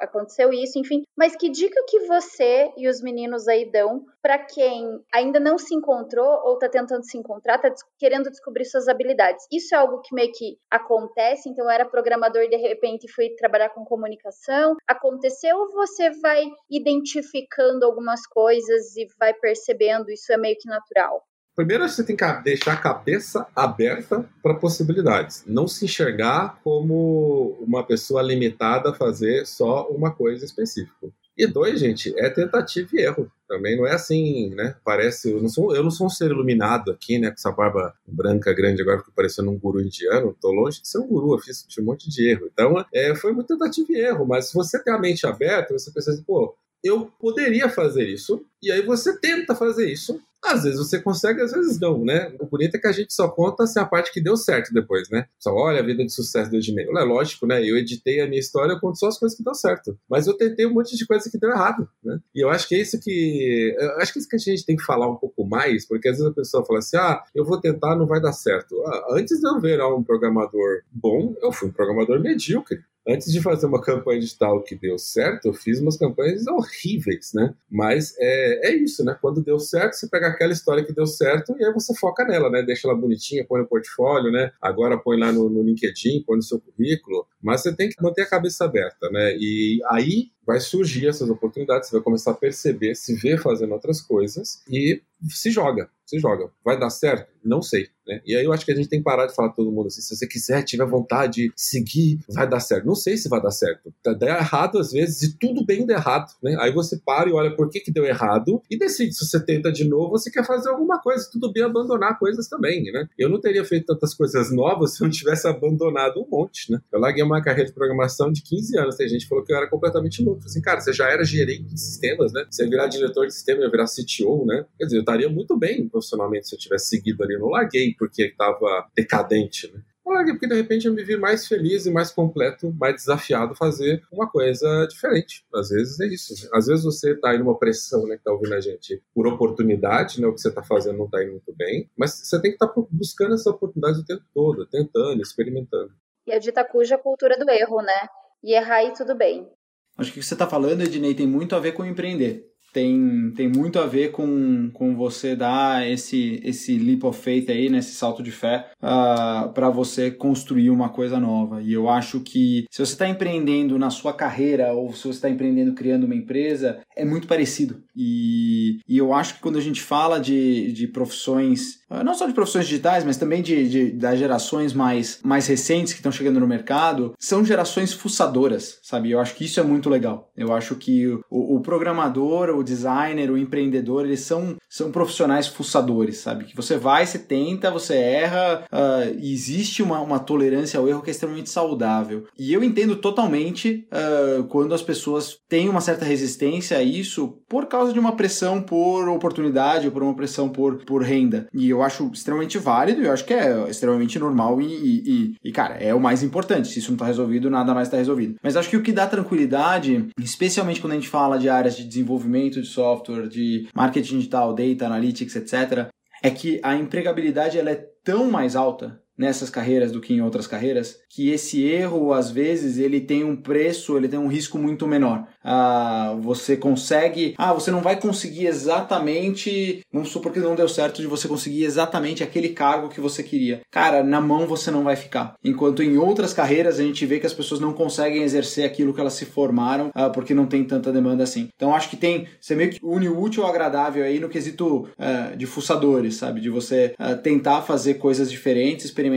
[0.00, 1.02] aconteceu isso, enfim.
[1.16, 5.74] Mas que dica que você e os meninos aí dão para quem ainda não se
[5.74, 9.46] encontrou ou está tentando se encontrar, está querendo descobrir suas habilidades?
[9.50, 13.30] Isso é algo que meio que acontece, então eu era programador e de repente fui
[13.30, 14.76] trabalhar com comunicação.
[14.86, 21.22] Aconteceu ou você vai identificando algumas coisas e vai percebendo, isso é meio que natural?
[21.54, 25.44] Primeiro, você tem que deixar a cabeça aberta para possibilidades.
[25.46, 31.08] Não se enxergar como uma pessoa limitada a fazer só uma coisa específica.
[31.36, 33.30] E dois, gente, é tentativa e erro.
[33.48, 34.76] Também não é assim, né?
[34.84, 35.30] Parece.
[35.30, 37.28] Eu não sou, eu não sou um ser iluminado aqui, né?
[37.28, 40.36] Com essa barba branca grande agora, fico parecendo um guru indiano.
[40.40, 42.48] Tô longe de ser um guru, eu fiz um monte de erro.
[42.52, 44.26] Então, é, foi muito tentativa e erro.
[44.26, 48.44] Mas se você tem a mente aberta, você pensa assim, pô, eu poderia fazer isso,
[48.62, 50.20] e aí você tenta fazer isso.
[50.42, 52.32] Às vezes você consegue, às vezes não, né?
[52.40, 55.08] O bonito é que a gente só conta assim, a parte que deu certo depois,
[55.10, 55.26] né?
[55.38, 56.86] Só olha a vida de sucesso do Ednei.
[56.86, 57.62] É lógico, né?
[57.62, 59.98] Eu editei a minha história, eu conto só as coisas que deu certo.
[60.08, 62.18] Mas eu tentei um monte de coisa que deu errado, né?
[62.34, 63.76] E eu acho que é isso que.
[63.78, 66.08] Eu acho que é isso que a gente tem que falar um pouco mais, porque
[66.08, 68.82] às vezes a pessoa fala assim: ah, eu vou tentar, não vai dar certo.
[68.86, 73.40] Ah, antes de eu virar um programador bom, eu fui um programador medíocre antes de
[73.40, 77.54] fazer uma campanha digital que deu certo, eu fiz umas campanhas horríveis, né?
[77.70, 79.16] Mas é, é isso, né?
[79.20, 82.50] Quando deu certo, você pega aquela história que deu certo e aí você foca nela,
[82.50, 82.62] né?
[82.62, 84.50] Deixa ela bonitinha, põe no portfólio, né?
[84.60, 87.26] Agora põe lá no, no LinkedIn, põe no seu currículo.
[87.42, 89.34] Mas você tem que manter a cabeça aberta, né?
[89.36, 94.00] E aí vai surgir essas oportunidades, você vai começar a perceber, se ver fazendo outras
[94.00, 96.50] coisas e se joga, se joga.
[96.64, 97.30] Vai dar certo?
[97.44, 97.88] Não sei.
[98.06, 98.20] Né?
[98.26, 100.00] E aí eu acho que a gente tem que parar de falar todo mundo assim,
[100.00, 102.84] se você quiser, tiver vontade de seguir, vai dar certo.
[102.84, 103.92] Não sei se vai dar certo.
[104.18, 106.56] Dá errado às vezes e tudo bem dá errado, né?
[106.60, 109.70] Aí você para e olha por que, que deu errado e decide se você tenta
[109.70, 111.28] de novo, você quer fazer alguma coisa.
[111.30, 113.08] Tudo bem abandonar coisas também, né?
[113.18, 116.80] Eu não teria feito tantas coisas novas se eu não tivesse abandonado um monte, né?
[116.92, 119.56] Eu larguei uma carreira de programação de 15 anos, tem gente que falou que eu
[119.56, 120.42] era completamente louco.
[120.44, 122.44] Assim, cara, você já era gerente de sistemas, né?
[122.50, 124.64] Você virar diretor de sistema, ia virar CTO, né?
[124.76, 127.34] Quer dizer, eu estaria muito bem profissionalmente se eu tivesse seguido ali.
[127.34, 129.80] Eu não larguei porque estava decadente, né?
[130.04, 133.54] Eu larguei porque de repente eu me vi mais feliz e mais completo, mais desafiado
[133.54, 135.44] fazer uma coisa diferente.
[135.54, 136.34] Às vezes é isso.
[136.34, 136.50] Né?
[136.52, 140.20] Às vezes você está aí numa pressão, né, que tá ouvindo a gente, por oportunidade,
[140.20, 142.56] né, o que você está fazendo não está indo muito bem, mas você tem que
[142.56, 145.92] estar tá buscando essa oportunidade o tempo todo, tentando, experimentando.
[146.26, 148.08] E a dita cuja cultura do erro, né?
[148.42, 149.48] E errar aí tudo bem.
[149.96, 152.49] Acho que o que você está falando, Ednei, tem muito a ver com empreender.
[152.72, 157.68] Tem, tem muito a ver com, com você dar esse, esse leap of faith aí,
[157.68, 161.62] né, esse salto de fé, uh, ah, para você construir uma coisa nova.
[161.62, 165.30] E eu acho que se você está empreendendo na sua carreira ou se você está
[165.30, 167.82] empreendendo criando uma empresa, é muito parecido.
[167.96, 172.32] E, e eu acho que quando a gente fala de, de profissões, não só de
[172.32, 176.46] profissões digitais, mas também de, de das gerações mais, mais recentes que estão chegando no
[176.46, 179.10] mercado, são gerações fuçadoras, sabe?
[179.10, 180.30] Eu acho que isso é muito legal.
[180.36, 186.18] Eu acho que o, o programador, o designer, o empreendedor, eles são, são profissionais fuçadores,
[186.18, 186.44] sabe?
[186.44, 191.02] Que você vai, você tenta, você erra, uh, e existe uma, uma tolerância ao erro
[191.02, 192.24] que é extremamente saudável.
[192.38, 197.66] E eu entendo totalmente uh, quando as pessoas têm uma certa resistência a isso por
[197.66, 201.48] causa de uma pressão por oportunidade ou por uma pressão por, por renda.
[201.52, 205.74] E eu acho extremamente válido, eu acho que é extremamente normal e, e, e cara,
[205.74, 206.68] é o mais importante.
[206.68, 208.36] Se isso não está resolvido, nada mais está resolvido.
[208.42, 211.84] Mas acho que o que dá tranquilidade, especialmente quando a gente fala de áreas de
[211.84, 215.88] desenvolvimento desenvolvimento de software, de marketing digital, data analytics, etc.,
[216.22, 220.46] é que a empregabilidade ela é tão mais alta nessas carreiras do que em outras
[220.46, 224.88] carreiras, que esse erro, às vezes, ele tem um preço, ele tem um risco muito
[224.88, 225.26] menor.
[225.44, 227.34] Ah, você consegue.
[227.36, 229.80] Ah, você não vai conseguir exatamente.
[229.92, 233.60] Vamos supor que não deu certo de você conseguir exatamente aquele cargo que você queria.
[233.70, 235.34] Cara, na mão você não vai ficar.
[235.44, 239.00] Enquanto em outras carreiras a gente vê que as pessoas não conseguem exercer aquilo que
[239.00, 241.50] elas se formaram ah, porque não tem tanta demanda assim.
[241.54, 242.26] Então acho que tem.
[242.40, 246.40] Você meio que une o útil ao agradável aí no quesito ah, de fuçadores, sabe?
[246.40, 249.09] De você ah, tentar fazer coisas diferentes, experimentar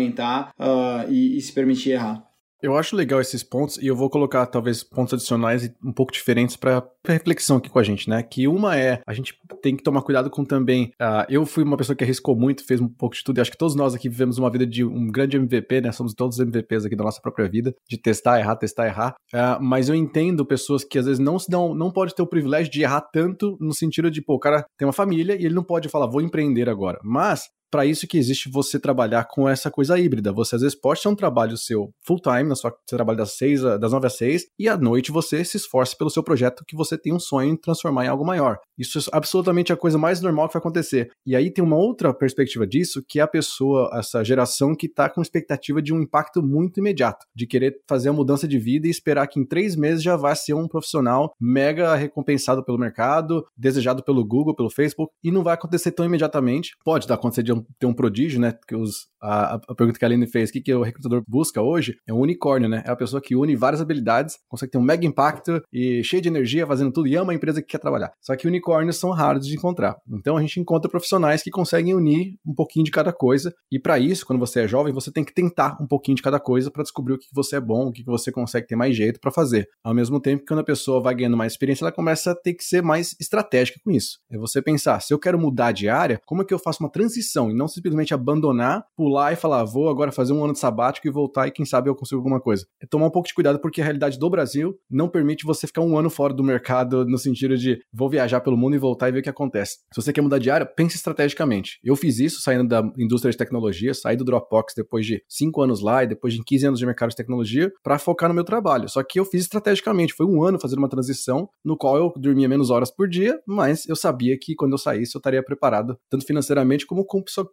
[0.59, 2.23] uh, e, e se permitir errar.
[2.63, 6.55] Eu acho legal esses pontos e eu vou colocar talvez pontos adicionais um pouco diferentes
[6.55, 8.23] para reflexão aqui com a gente, né?
[8.23, 10.85] Que uma é a gente tem que tomar cuidado com também.
[10.93, 13.37] Uh, eu fui uma pessoa que arriscou muito, fez um pouco de tudo.
[13.37, 15.91] E acho que todos nós aqui vivemos uma vida de um grande MVP, né?
[15.91, 19.13] Somos todos MVPs aqui da nossa própria vida, de testar, errar, testar, errar.
[19.33, 22.27] Uh, mas eu entendo pessoas que às vezes não se dão, não pode ter o
[22.27, 25.53] privilégio de errar tanto no sentido de, pô, o cara tem uma família e ele
[25.53, 26.97] não pode falar, vou empreender agora.
[27.03, 30.31] Mas para isso que existe você trabalhar com essa coisa híbrida.
[30.31, 33.31] Você às vezes pode ter um trabalho seu full time, na sua, você trabalha das,
[33.31, 36.75] seis, das 9 às 6, e à noite você se esforça pelo seu projeto que
[36.75, 38.59] você tem um sonho em transformar em algo maior.
[38.77, 41.09] Isso é absolutamente a coisa mais normal que vai acontecer.
[41.25, 45.09] E aí tem uma outra perspectiva disso, que é a pessoa, essa geração que está
[45.09, 48.91] com expectativa de um impacto muito imediato, de querer fazer a mudança de vida e
[48.91, 54.03] esperar que em três meses já vá ser um profissional mega recompensado pelo mercado, desejado
[54.03, 56.75] pelo Google, pelo Facebook, e não vai acontecer tão imediatamente.
[56.85, 58.53] Pode acontecer de um ter um prodígio, né?
[58.67, 61.61] Que os, a, a, pergunta que a Aline fez, o que, que o recrutador busca
[61.61, 61.97] hoje?
[62.07, 62.83] É um unicórnio, né?
[62.85, 66.27] É a pessoa que une várias habilidades, consegue ter um mega impacto e cheio de
[66.27, 68.11] energia, fazendo tudo e ama a empresa que quer trabalhar.
[68.21, 69.95] Só que unicórnios são raros de encontrar.
[70.11, 73.53] Então a gente encontra profissionais que conseguem unir um pouquinho de cada coisa.
[73.71, 76.39] E para isso, quando você é jovem, você tem que tentar um pouquinho de cada
[76.39, 79.19] coisa para descobrir o que você é bom, o que você consegue ter mais jeito
[79.19, 79.67] para fazer.
[79.83, 82.53] Ao mesmo tempo que quando a pessoa vai ganhando mais experiência, ela começa a ter
[82.53, 84.19] que ser mais estratégica com isso.
[84.29, 86.91] É você pensar, se eu quero mudar de área, como é que eu faço uma
[86.91, 91.07] transição e não simplesmente abandonar, pular e falar, vou agora fazer um ano de sabático
[91.07, 92.65] e voltar e quem sabe eu consigo alguma coisa.
[92.81, 95.81] É tomar um pouco de cuidado porque a realidade do Brasil não permite você ficar
[95.81, 99.11] um ano fora do mercado no sentido de vou viajar pelo mundo e voltar e
[99.11, 99.77] ver o que acontece.
[99.93, 101.79] Se você quer mudar de área, pense estrategicamente.
[101.83, 105.81] Eu fiz isso saindo da indústria de tecnologia, saí do Dropbox depois de 5 anos
[105.81, 108.89] lá e depois de 15 anos de mercado de tecnologia para focar no meu trabalho.
[108.89, 110.13] Só que eu fiz estrategicamente.
[110.13, 113.87] Foi um ano fazendo uma transição no qual eu dormia menos horas por dia, mas
[113.87, 117.05] eu sabia que quando eu saísse eu estaria preparado, tanto financeiramente como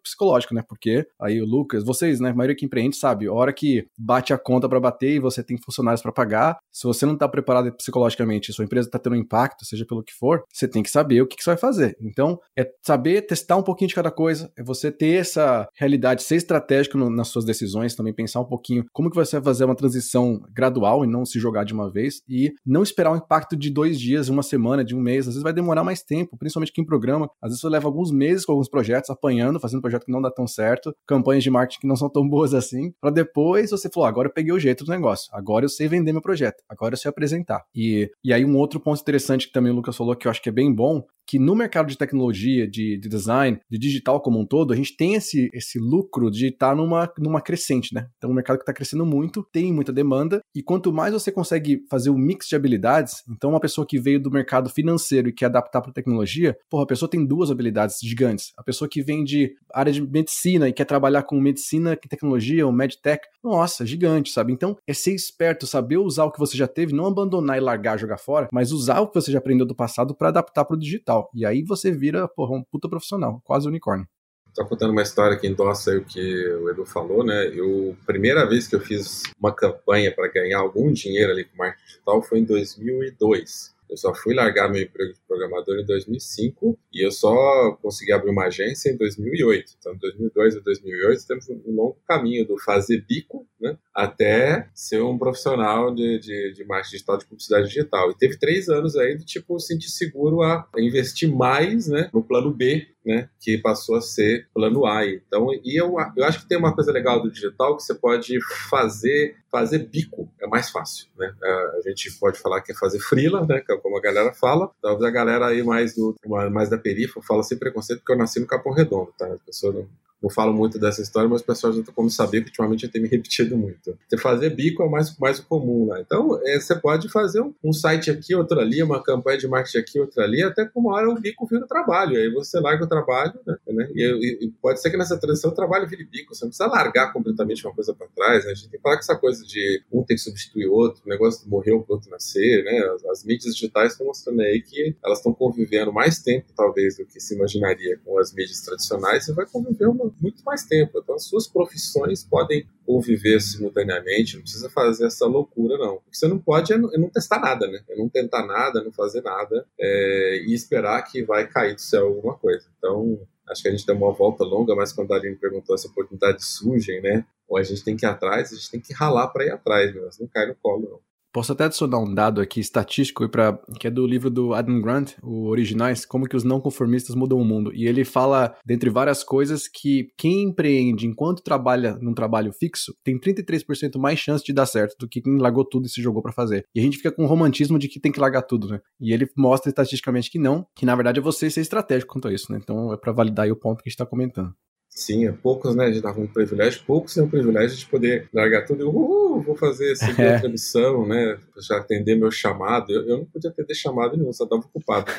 [0.03, 0.62] psicológico, né?
[0.66, 2.30] Porque aí o Lucas, vocês, né?
[2.30, 5.43] A maioria que empreende sabe, a hora que bate a conta para bater e você
[5.43, 9.18] tem funcionários para pagar, se você não está preparado psicologicamente, sua empresa está tendo um
[9.18, 11.97] impacto, seja pelo que for, você tem que saber o que, que você vai fazer.
[12.01, 16.36] Então, é saber testar um pouquinho de cada coisa, é você ter essa realidade, ser
[16.36, 19.74] estratégico no, nas suas decisões, também pensar um pouquinho como que você vai fazer uma
[19.74, 23.70] transição gradual e não se jogar de uma vez e não esperar um impacto de
[23.70, 26.84] dois dias, uma semana, de um mês, às vezes vai demorar mais tempo, principalmente quem
[26.84, 30.22] programa, às vezes você leva alguns meses com alguns projetos, apanhando, fazendo projeto que não
[30.22, 33.88] dá tão certo, campanhas de marketing que não são tão boas assim, para depois você
[33.88, 36.94] falar, agora eu peguei o jeito do negócio, agora eu sei vender meu projeto, agora
[36.94, 37.64] eu sei apresentar.
[37.74, 40.42] E, e aí um outro ponto interessante que também o Lucas falou que eu acho
[40.42, 44.40] que é bem bom, que no mercado de tecnologia, de, de, design, de digital como
[44.40, 48.08] um todo, a gente tem esse, esse lucro de estar tá numa, numa crescente, né?
[48.18, 51.84] Então, um mercado que está crescendo muito, tem muita demanda, e quanto mais você consegue
[51.88, 55.46] fazer um mix de habilidades, então uma pessoa que veio do mercado financeiro e quer
[55.46, 58.50] adaptar para tecnologia, porra, a pessoa tem duas habilidades gigantes.
[58.58, 62.72] A pessoa que vem de área de medicina e quer trabalhar com medicina, tecnologia, ou
[62.72, 64.52] medtech, nossa, gigante, sabe?
[64.52, 68.00] Então, é ser esperto, saber usar o que você já teve, não abandonar e largar,
[68.00, 70.80] jogar fora, mas usar o que você já aprendeu do passado para adaptar para o
[70.80, 71.19] digital.
[71.34, 74.06] E aí você vira, porra, um puta profissional, quase unicórnio.
[74.54, 77.46] Tô contando uma história que endossa o que o Edu falou, né?
[77.54, 81.86] Eu, primeira vez que eu fiz uma campanha para ganhar algum dinheiro ali com marketing
[81.86, 83.74] digital foi em 2002.
[83.91, 88.30] Eu só fui largar meu emprego de programador em 2005 e eu só consegui abrir
[88.30, 89.72] uma agência em 2008.
[89.78, 95.18] Então, 2002 a 2008 temos um longo caminho do fazer bico né, até ser um
[95.18, 98.11] profissional de, de, de marketing digital, de publicidade digital.
[98.11, 102.53] E teve três anos aí do tipo sentir seguro a investir mais né, no plano
[102.53, 105.07] B né, que passou a ser plano A.
[105.07, 108.38] Então, e eu, eu acho que tem uma coisa legal do digital que você pode
[108.68, 111.34] fazer fazer bico, é mais fácil, né?
[111.42, 114.70] A gente pode falar que é fazer frila, né, é como a galera fala.
[114.80, 116.14] Talvez a galera aí mais do
[116.51, 119.26] mais da perifa fala sem preconceito porque eu nasci no Capão Redondo, tá?
[119.26, 119.88] A pessoa não,
[120.22, 122.90] não falo muito dessa história, mas o pessoal já está como saber que ultimamente eu
[122.90, 123.96] tenho me repetido muito.
[124.08, 126.00] Você fazer bico é o mais, mais comum lá.
[126.00, 129.78] Então, é, você pode fazer um, um, site aqui, outro ali, uma campanha de marketing
[129.78, 132.16] aqui, outra ali, até que uma hora o bico vira o trabalho.
[132.16, 133.56] Aí você larga o trabalho, né?
[133.68, 133.88] né?
[133.94, 136.34] E, e, pode ser que nessa transição o trabalho vire bico.
[136.34, 138.44] Você não precisa largar completamente uma coisa para trás.
[138.44, 138.52] Né?
[138.52, 141.02] A gente tem que falar que essa coisa de um tem que substituir o outro,
[141.04, 142.78] o negócio morrer o outro nascer, né?
[142.94, 147.06] As, as mídias digitais estão mostrando aí que elas estão convivendo mais tempo, talvez, do
[147.06, 150.98] que se imaginaria com as mídias tradicionais e vai conviver uma muito mais tempo.
[150.98, 155.96] Então, as suas profissões podem conviver simultaneamente, não precisa fazer essa loucura, não.
[155.96, 157.82] O que você não pode é não, é não testar nada, né?
[157.88, 162.06] É não tentar nada, não fazer nada é, e esperar que vai cair do céu
[162.06, 162.66] alguma coisa.
[162.78, 165.86] Então, acho que a gente deu uma volta longa, mas quando a Aline perguntou se
[165.86, 167.24] oportunidades surgem, né?
[167.48, 169.94] Ou a gente tem que ir atrás, a gente tem que ralar para ir atrás,
[169.94, 171.09] mas não cai no colo, não.
[171.32, 175.12] Posso até adicionar um dado aqui estatístico para que é do livro do Adam Grant,
[175.22, 177.72] o Originais, como que os não conformistas mudam o mundo.
[177.74, 183.18] E ele fala, dentre várias coisas, que quem empreende enquanto trabalha num trabalho fixo tem
[183.18, 186.32] 33% mais chance de dar certo do que quem largou tudo e se jogou para
[186.32, 186.64] fazer.
[186.74, 188.80] E a gente fica com o romantismo de que tem que largar tudo, né?
[189.00, 192.32] E ele mostra estatisticamente que não, que na verdade é você ser estratégico quanto a
[192.32, 192.58] isso, né?
[192.60, 194.52] Então é para validar o ponto que a gente está comentando.
[195.01, 195.86] Sim, é poucos, né?
[195.86, 199.40] A gente tava com privilégio, poucos têm o privilégio de poder largar tudo e, uhul,
[199.40, 200.34] vou fazer seguir é.
[200.34, 201.38] outra missão, né?
[201.59, 202.92] Já atender meu chamado.
[202.92, 205.11] Eu, eu não podia atender chamado nenhum, só tava ocupado.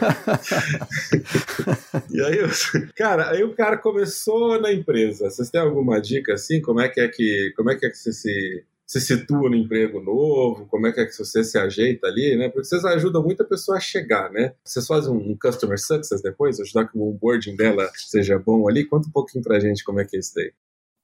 [2.14, 2.48] e aí, eu,
[2.96, 5.32] cara, aí o cara começou na empresa.
[5.32, 6.62] Vocês têm alguma dica assim?
[6.62, 9.56] Como é que é que, como é que, é que você se se situa no
[9.56, 12.50] emprego novo, como é que, é que você se ajeita ali, né?
[12.50, 14.54] Porque vocês ajudam muito a pessoa a chegar, né?
[14.66, 18.84] Vocês fazem um, customer success depois, ajudar que o onboarding dela seja bom ali.
[18.84, 20.52] Conta um pouquinho pra gente como é que é isso daí.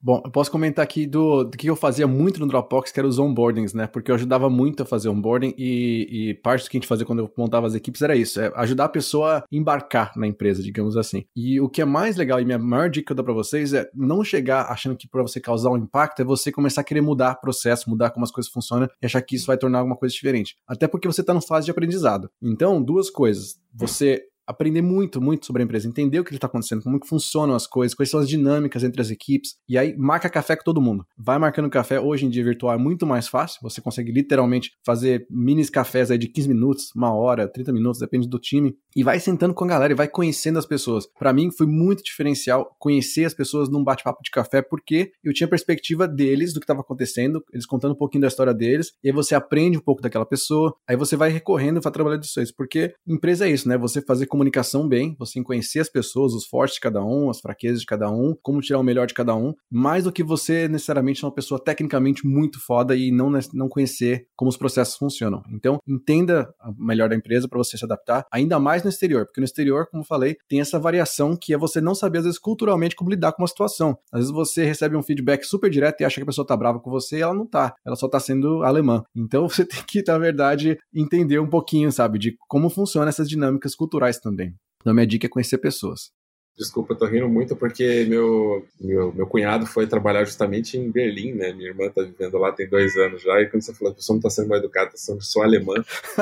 [0.07, 3.05] Bom, eu posso comentar aqui do, do que eu fazia muito no Dropbox, que era
[3.05, 3.87] os onboardings, né?
[3.87, 7.05] Porque eu ajudava muito a fazer onboarding e, e parte do que a gente fazia
[7.05, 10.63] quando eu montava as equipes era isso, é ajudar a pessoa a embarcar na empresa,
[10.63, 11.25] digamos assim.
[11.35, 13.73] E o que é mais legal e minha maior dica que eu dou para vocês
[13.73, 17.01] é não chegar achando que para você causar um impacto é você começar a querer
[17.01, 20.15] mudar processo, mudar como as coisas funcionam e achar que isso vai tornar alguma coisa
[20.15, 20.55] diferente.
[20.65, 22.29] Até porque você está no fase de aprendizado.
[22.41, 23.59] Então, duas coisas.
[23.75, 27.53] Você aprender muito, muito sobre a empresa, entender o que está acontecendo, como que funcionam
[27.53, 30.81] as coisas, quais são as dinâmicas entre as equipes, e aí marca café com todo
[30.81, 31.05] mundo.
[31.17, 35.27] Vai marcando café, hoje em dia virtual é muito mais fácil, você consegue literalmente fazer
[35.29, 39.19] minis cafés aí de 15 minutos, uma hora, 30 minutos, depende do time, e vai
[39.19, 41.07] sentando com a galera e vai conhecendo as pessoas.
[41.19, 45.47] Para mim foi muito diferencial conhecer as pessoas num bate-papo de café, porque eu tinha
[45.47, 49.13] perspectiva deles, do que estava acontecendo, eles contando um pouquinho da história deles, e aí
[49.13, 53.47] você aprende um pouco daquela pessoa, aí você vai recorrendo para trabalhar disso, porque empresa
[53.47, 53.77] é isso, né?
[53.77, 57.81] Você fazer comunicação bem, você conhecer as pessoas, os fortes de cada um, as fraquezas
[57.81, 61.19] de cada um, como tirar o melhor de cada um, mais do que você necessariamente
[61.19, 65.43] ser uma pessoa tecnicamente muito foda e não, não conhecer como os processos funcionam.
[65.51, 69.45] Então, entenda melhor da empresa para você se adaptar, ainda mais no exterior, porque no
[69.45, 73.09] exterior, como falei, tem essa variação que é você não saber, às vezes, culturalmente, como
[73.09, 73.97] lidar com uma situação.
[74.11, 76.79] Às vezes você recebe um feedback super direto e acha que a pessoa tá brava
[76.79, 79.03] com você e ela não tá, ela só tá sendo alemã.
[79.15, 83.75] Então, você tem que, na verdade, entender um pouquinho, sabe, de como funcionam essas dinâmicas
[83.75, 84.55] culturais também.
[84.81, 86.11] Então, minha dica é conhecer pessoas.
[86.57, 91.33] Desculpa, eu tô rindo muito porque meu, meu, meu cunhado foi trabalhar justamente em Berlim,
[91.33, 91.53] né?
[91.53, 94.01] Minha irmã tá vivendo lá tem dois anos já, e quando você falou que a
[94.01, 95.75] pessoa não tá sendo mal educada, tá sendo só alemã,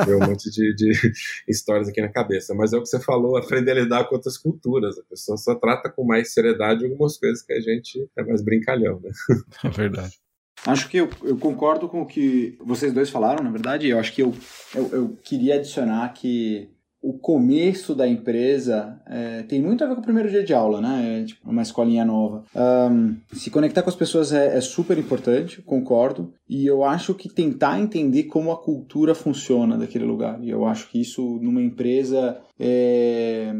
[0.04, 0.92] veio um monte de, de
[1.48, 2.54] histórias aqui na cabeça.
[2.54, 4.98] Mas é o que você falou, aprender a lidar com outras culturas.
[4.98, 9.00] A pessoa só trata com mais seriedade algumas coisas que a gente é mais brincalhão,
[9.00, 9.10] né?
[9.64, 10.18] É verdade.
[10.66, 13.88] Acho que eu, eu, concordo com o que vocês dois falaram, na verdade.
[13.88, 14.34] Eu acho que eu,
[14.74, 16.68] eu, eu queria adicionar que
[17.06, 20.80] o começo da empresa é, tem muito a ver com o primeiro dia de aula,
[20.80, 21.20] né?
[21.20, 22.42] É tipo uma escolinha nova.
[22.52, 26.32] Um, se conectar com as pessoas é, é, super importante, concordo.
[26.48, 30.42] E eu acho que tentar entender como a cultura funciona daquele lugar.
[30.42, 33.54] E eu acho que isso numa empresa é,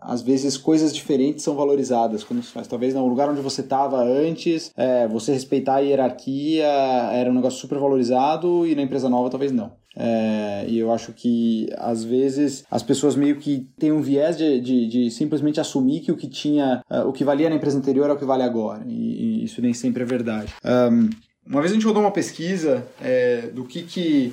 [0.00, 2.66] às vezes coisas diferentes são valorizadas quando se faz.
[2.66, 6.66] Talvez no lugar onde você estava antes, é, você respeitar a hierarquia
[7.12, 9.78] era um negócio super valorizado e na empresa nova talvez não.
[9.96, 14.60] É, e eu acho que às vezes as pessoas meio que têm um viés de,
[14.60, 18.08] de, de simplesmente assumir que o que tinha, uh, o que valia na empresa anterior
[18.08, 18.84] é o que vale agora.
[18.86, 20.54] E, e isso nem sempre é verdade.
[20.64, 21.10] Um,
[21.46, 24.32] uma vez a gente rodou uma pesquisa é, do que, que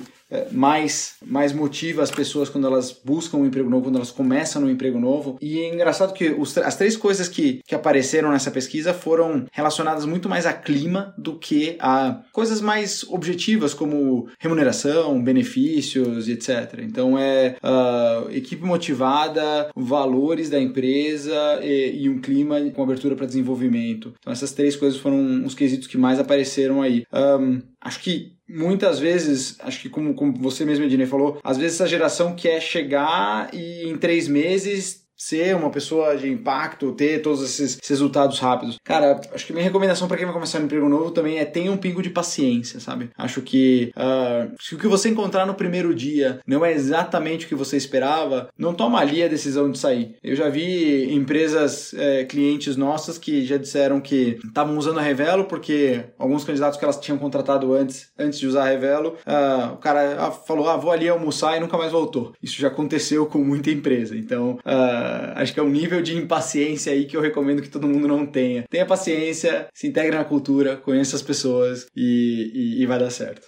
[0.52, 4.70] mais, mais motiva as pessoas quando elas buscam um emprego novo, quando elas começam um
[4.70, 5.38] emprego novo.
[5.40, 10.04] E é engraçado que os, as três coisas que, que apareceram nessa pesquisa foram relacionadas
[10.04, 16.80] muito mais a clima do que a coisas mais objetivas, como remuneração, benefícios etc.
[16.82, 23.26] Então é uh, equipe motivada, valores da empresa e, e um clima com abertura para
[23.26, 24.14] desenvolvimento.
[24.20, 27.04] Então essas três coisas foram os quesitos que mais apareceram aí.
[27.12, 31.74] Um, acho que muitas vezes, acho que como, como você mesmo, Ednei, falou, às vezes
[31.74, 37.42] essa geração quer chegar e em três meses ser uma pessoa de impacto, ter todos
[37.42, 38.78] esses, resultados rápidos.
[38.84, 41.72] Cara, acho que minha recomendação para quem vai começar um emprego novo também é tenha
[41.72, 43.10] um pingo de paciência, sabe?
[43.18, 47.48] Acho que uh, se o que você encontrar no primeiro dia não é exatamente o
[47.48, 50.16] que você esperava, não toma ali a decisão de sair.
[50.22, 55.44] Eu já vi empresas, é, clientes nossas que já disseram que estavam usando a Revelo
[55.44, 59.76] porque alguns candidatos que elas tinham contratado antes, antes de usar a Revelo, uh, o
[59.78, 62.32] cara ah, falou, ah, vou ali almoçar e nunca mais voltou.
[62.42, 64.16] Isso já aconteceu com muita empresa.
[64.16, 67.88] Então, uh, acho que é um nível de impaciência aí que eu recomendo que todo
[67.88, 68.64] mundo não tenha.
[68.68, 73.46] Tenha paciência, se integre na cultura, conheça as pessoas e, e, e vai dar certo.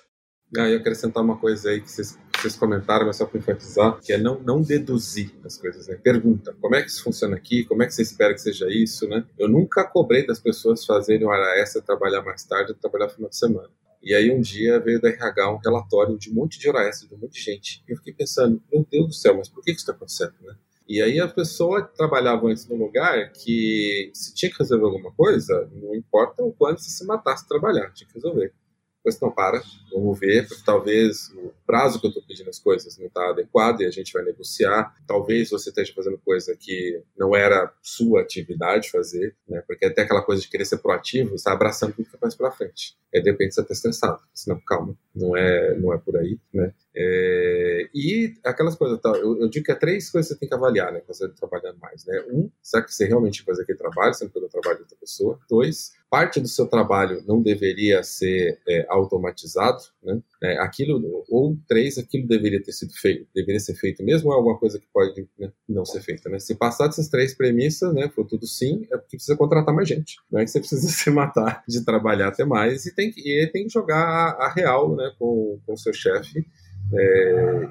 [0.57, 4.13] Ah, eu acrescentar uma coisa aí que vocês, vocês comentaram, mas só para enfatizar, que
[4.13, 5.95] é não, não deduzir as coisas, né?
[5.95, 7.65] Pergunta, como é que isso funciona aqui?
[7.65, 9.25] Como é que você espera que seja isso, né?
[9.39, 13.69] Eu nunca cobrei das pessoas fazerem hora extra, trabalhar mais tarde, trabalhar final de semana.
[14.03, 17.07] E aí um dia veio da RH um relatório de um monte de hora extra,
[17.07, 17.85] de um monte de gente.
[17.87, 20.55] E eu fiquei pensando, meu Deus do céu, mas por que isso está acontecendo, né?
[20.91, 25.71] E aí a pessoa trabalhava antes num lugar que se tinha que resolver alguma coisa,
[25.73, 28.53] não importa o quanto você se matasse trabalhar, tinha que resolver.
[28.97, 29.63] Depois não para,
[29.93, 31.33] vamos ver, porque talvez
[31.71, 34.93] prazo que eu estou pedindo as coisas não está adequado e a gente vai negociar.
[35.07, 39.63] Talvez você esteja fazendo coisa que não era sua atividade fazer, né?
[39.69, 42.97] Porque até aquela coisa de querer ser proativo, está abraçando tudo que faz para frente.
[43.15, 46.73] É de repente você está estressado, senão calma, não é, não é por aí, né?
[46.95, 50.55] É, e aquelas coisas, eu, eu, digo que é três coisas que você tem que
[50.55, 52.21] avaliar, né, quando você está trabalhando mais, né?
[52.33, 54.99] Um, será que você realmente faz aquele trabalho, você não pegou o trabalho de outra
[54.99, 55.39] pessoa?
[55.49, 60.21] Dois, parte do seu trabalho não deveria ser é, automatizado, né?
[60.43, 64.37] É, aquilo ou três, aquilo deveria ter sido feito, deveria ser feito mesmo ou é
[64.37, 66.39] alguma coisa que pode né, não ser feita, né?
[66.39, 70.17] Se passar dessas três premissas, né, for tudo sim, é porque precisa contratar mais gente,
[70.31, 73.47] não é que você precisa se matar de trabalhar até mais e tem que, e
[73.49, 76.45] tem que jogar a, a real, né, com o seu chefe.
[76.93, 77.69] É,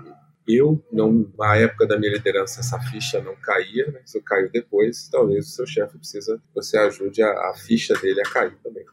[0.52, 4.02] eu, não, na época da minha liderança, essa ficha não caía, né?
[4.04, 8.24] se caiu depois, talvez o seu chefe precisa você ajude a, a ficha dele a
[8.24, 8.84] cair também.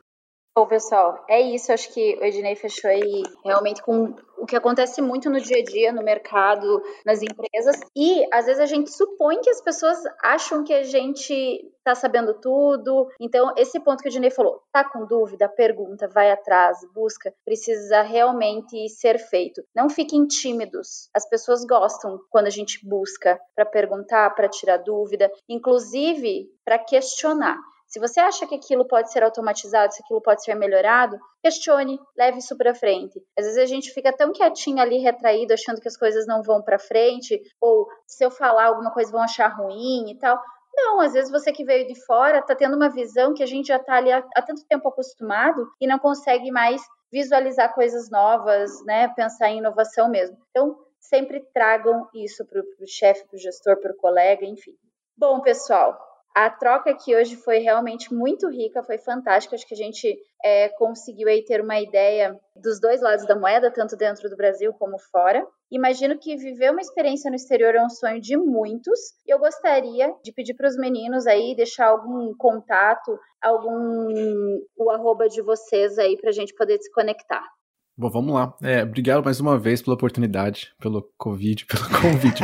[0.59, 1.71] Bom, pessoal, é isso.
[1.71, 5.63] Acho que o Ednei fechou aí realmente com o que acontece muito no dia a
[5.63, 7.79] dia, no mercado, nas empresas.
[7.95, 12.33] E às vezes a gente supõe que as pessoas acham que a gente tá sabendo
[12.41, 13.07] tudo.
[13.21, 18.01] Então, esse ponto que o Ednei falou, tá com dúvida, pergunta, vai atrás, busca, precisa
[18.01, 19.63] realmente ser feito.
[19.75, 21.11] Não fiquem tímidos.
[21.15, 27.59] As pessoas gostam quando a gente busca para perguntar, para tirar dúvida, inclusive para questionar.
[27.97, 32.41] Se você acha que aquilo pode ser automatizado, se aquilo pode ser melhorado, questione, leve
[32.41, 33.19] isso para frente.
[33.39, 36.61] Às vezes a gente fica tão quietinho ali, retraído, achando que as coisas não vão
[36.61, 40.39] para frente, ou se eu falar alguma coisa vão achar ruim e tal.
[40.75, 43.69] Não, às vezes você que veio de fora está tendo uma visão que a gente
[43.69, 48.85] já está ali há, há, tanto tempo acostumado e não consegue mais visualizar coisas novas,
[48.85, 49.09] né?
[49.09, 50.37] Pensar em inovação mesmo.
[50.51, 54.73] Então, sempre tragam isso para o chefe, para o gestor, para o colega, enfim.
[55.17, 55.99] Bom, pessoal,
[56.37, 59.57] a troca aqui hoje foi realmente muito rica, foi fantástica.
[59.57, 63.73] Acho que a gente é, conseguiu aí ter uma ideia dos dois lados da moeda,
[63.73, 65.43] tanto dentro do Brasil como fora.
[65.73, 69.01] Imagino que viver uma experiência no exterior é um sonho de muitos.
[69.27, 75.31] E eu gostaria de pedir para os meninos aí deixar algum contato, algum o arroba
[75.31, 77.45] de vocês aí para a gente poder se conectar.
[77.97, 78.55] Bom, vamos lá.
[78.63, 82.43] É, obrigado mais uma vez pela oportunidade, pelo Covid, pelo convite.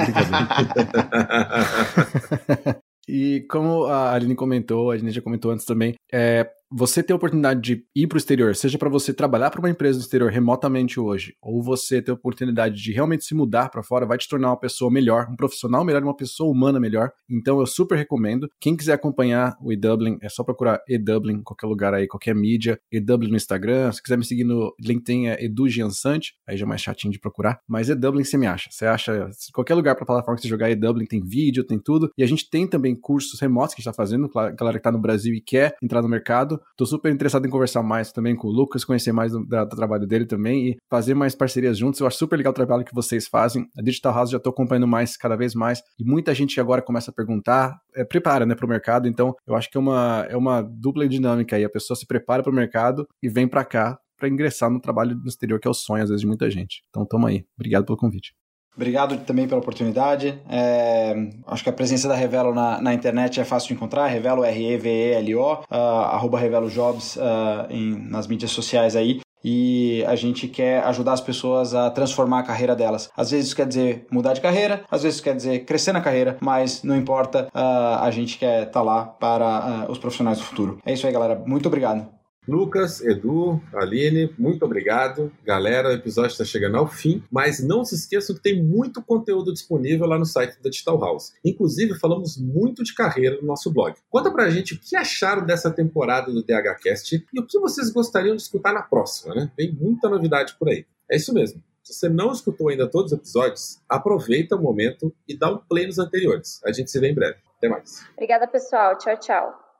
[3.08, 7.16] E como a Aline comentou, a gente já comentou antes também, é, você ter a
[7.16, 10.30] oportunidade de ir para o exterior, seja para você trabalhar para uma empresa no exterior
[10.30, 14.28] remotamente hoje, ou você ter a oportunidade de realmente se mudar para fora, vai te
[14.28, 17.10] tornar uma pessoa melhor, um profissional melhor, uma pessoa humana melhor.
[17.30, 18.48] Então eu super recomendo.
[18.60, 22.78] Quem quiser acompanhar o eDublin, é só procurar eDublin em qualquer lugar aí, qualquer mídia,
[22.90, 23.92] eDublin no Instagram.
[23.92, 27.18] Se quiser me seguir no LinkedIn é Edu Giansante, aí já é mais chatinho de
[27.18, 28.68] procurar, mas eDublin você me acha.
[28.70, 32.10] Você acha qualquer lugar para plataforma que você jogar eDublin tem vídeo, tem tudo.
[32.16, 35.34] E a gente tem também cursos remotos que está fazendo, galera que está no Brasil
[35.34, 36.60] e quer entrar no mercado.
[36.76, 40.06] Tô super interessado em conversar mais também com o Lucas, conhecer mais do, do, trabalho
[40.06, 42.00] dele também e fazer mais parcerias juntos.
[42.00, 43.66] Eu acho super legal o trabalho que vocês fazem.
[43.76, 47.10] A Digital House já tô acompanhando mais, cada vez mais, e muita gente agora começa
[47.10, 49.08] a perguntar, é, prepara, né, para o mercado.
[49.08, 51.64] Então, eu acho que é uma, é uma dupla dinâmica aí.
[51.64, 55.16] A pessoa se prepara para o mercado e vem para cá para ingressar no trabalho
[55.16, 56.82] no exterior, que é o sonho, às vezes, de muita gente.
[56.90, 57.44] Então, tamo aí.
[57.56, 58.32] Obrigado pelo convite.
[58.74, 60.40] Obrigado também pela oportunidade.
[60.48, 61.14] É,
[61.46, 64.06] acho que a presença da Revelo na, na internet é fácil de encontrar.
[64.06, 67.20] Revelo, R-E-V-E-L-O, uh, arroba Revelo Jobs uh,
[67.68, 69.20] em, nas mídias sociais aí.
[69.44, 73.10] E a gente quer ajudar as pessoas a transformar a carreira delas.
[73.16, 76.38] Às vezes isso quer dizer mudar de carreira, às vezes quer dizer crescer na carreira,
[76.40, 80.78] mas não importa, uh, a gente quer estar tá lá para os profissionais do futuro.
[80.86, 81.42] É isso aí, galera.
[81.44, 82.21] Muito obrigado.
[82.46, 85.32] Lucas, Edu, Aline, muito obrigado.
[85.44, 89.52] Galera, o episódio está chegando ao fim, mas não se esqueçam que tem muito conteúdo
[89.52, 91.32] disponível lá no site da Digital House.
[91.44, 93.94] Inclusive, falamos muito de carreira no nosso blog.
[94.10, 98.34] Conta pra gente o que acharam dessa temporada do DHCast e o que vocês gostariam
[98.34, 99.50] de escutar na próxima, né?
[99.56, 100.84] Tem muita novidade por aí.
[101.10, 101.62] É isso mesmo.
[101.82, 105.86] Se você não escutou ainda todos os episódios, aproveita o momento e dá um play
[105.86, 106.60] nos anteriores.
[106.64, 107.36] A gente se vê em breve.
[107.56, 108.04] Até mais.
[108.14, 108.96] Obrigada, pessoal.
[108.98, 109.71] Tchau, tchau.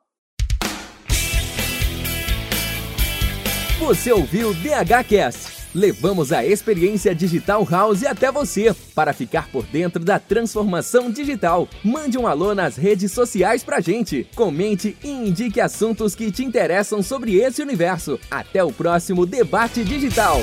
[3.83, 5.67] Você ouviu DHCast.
[5.75, 11.69] Levamos a experiência Digital House até você para ficar por dentro da transformação digital.
[11.83, 14.25] Mande um alô nas redes sociais pra gente.
[14.37, 18.21] Comente e indique assuntos que te interessam sobre esse universo.
[18.31, 20.39] Até o próximo debate digital.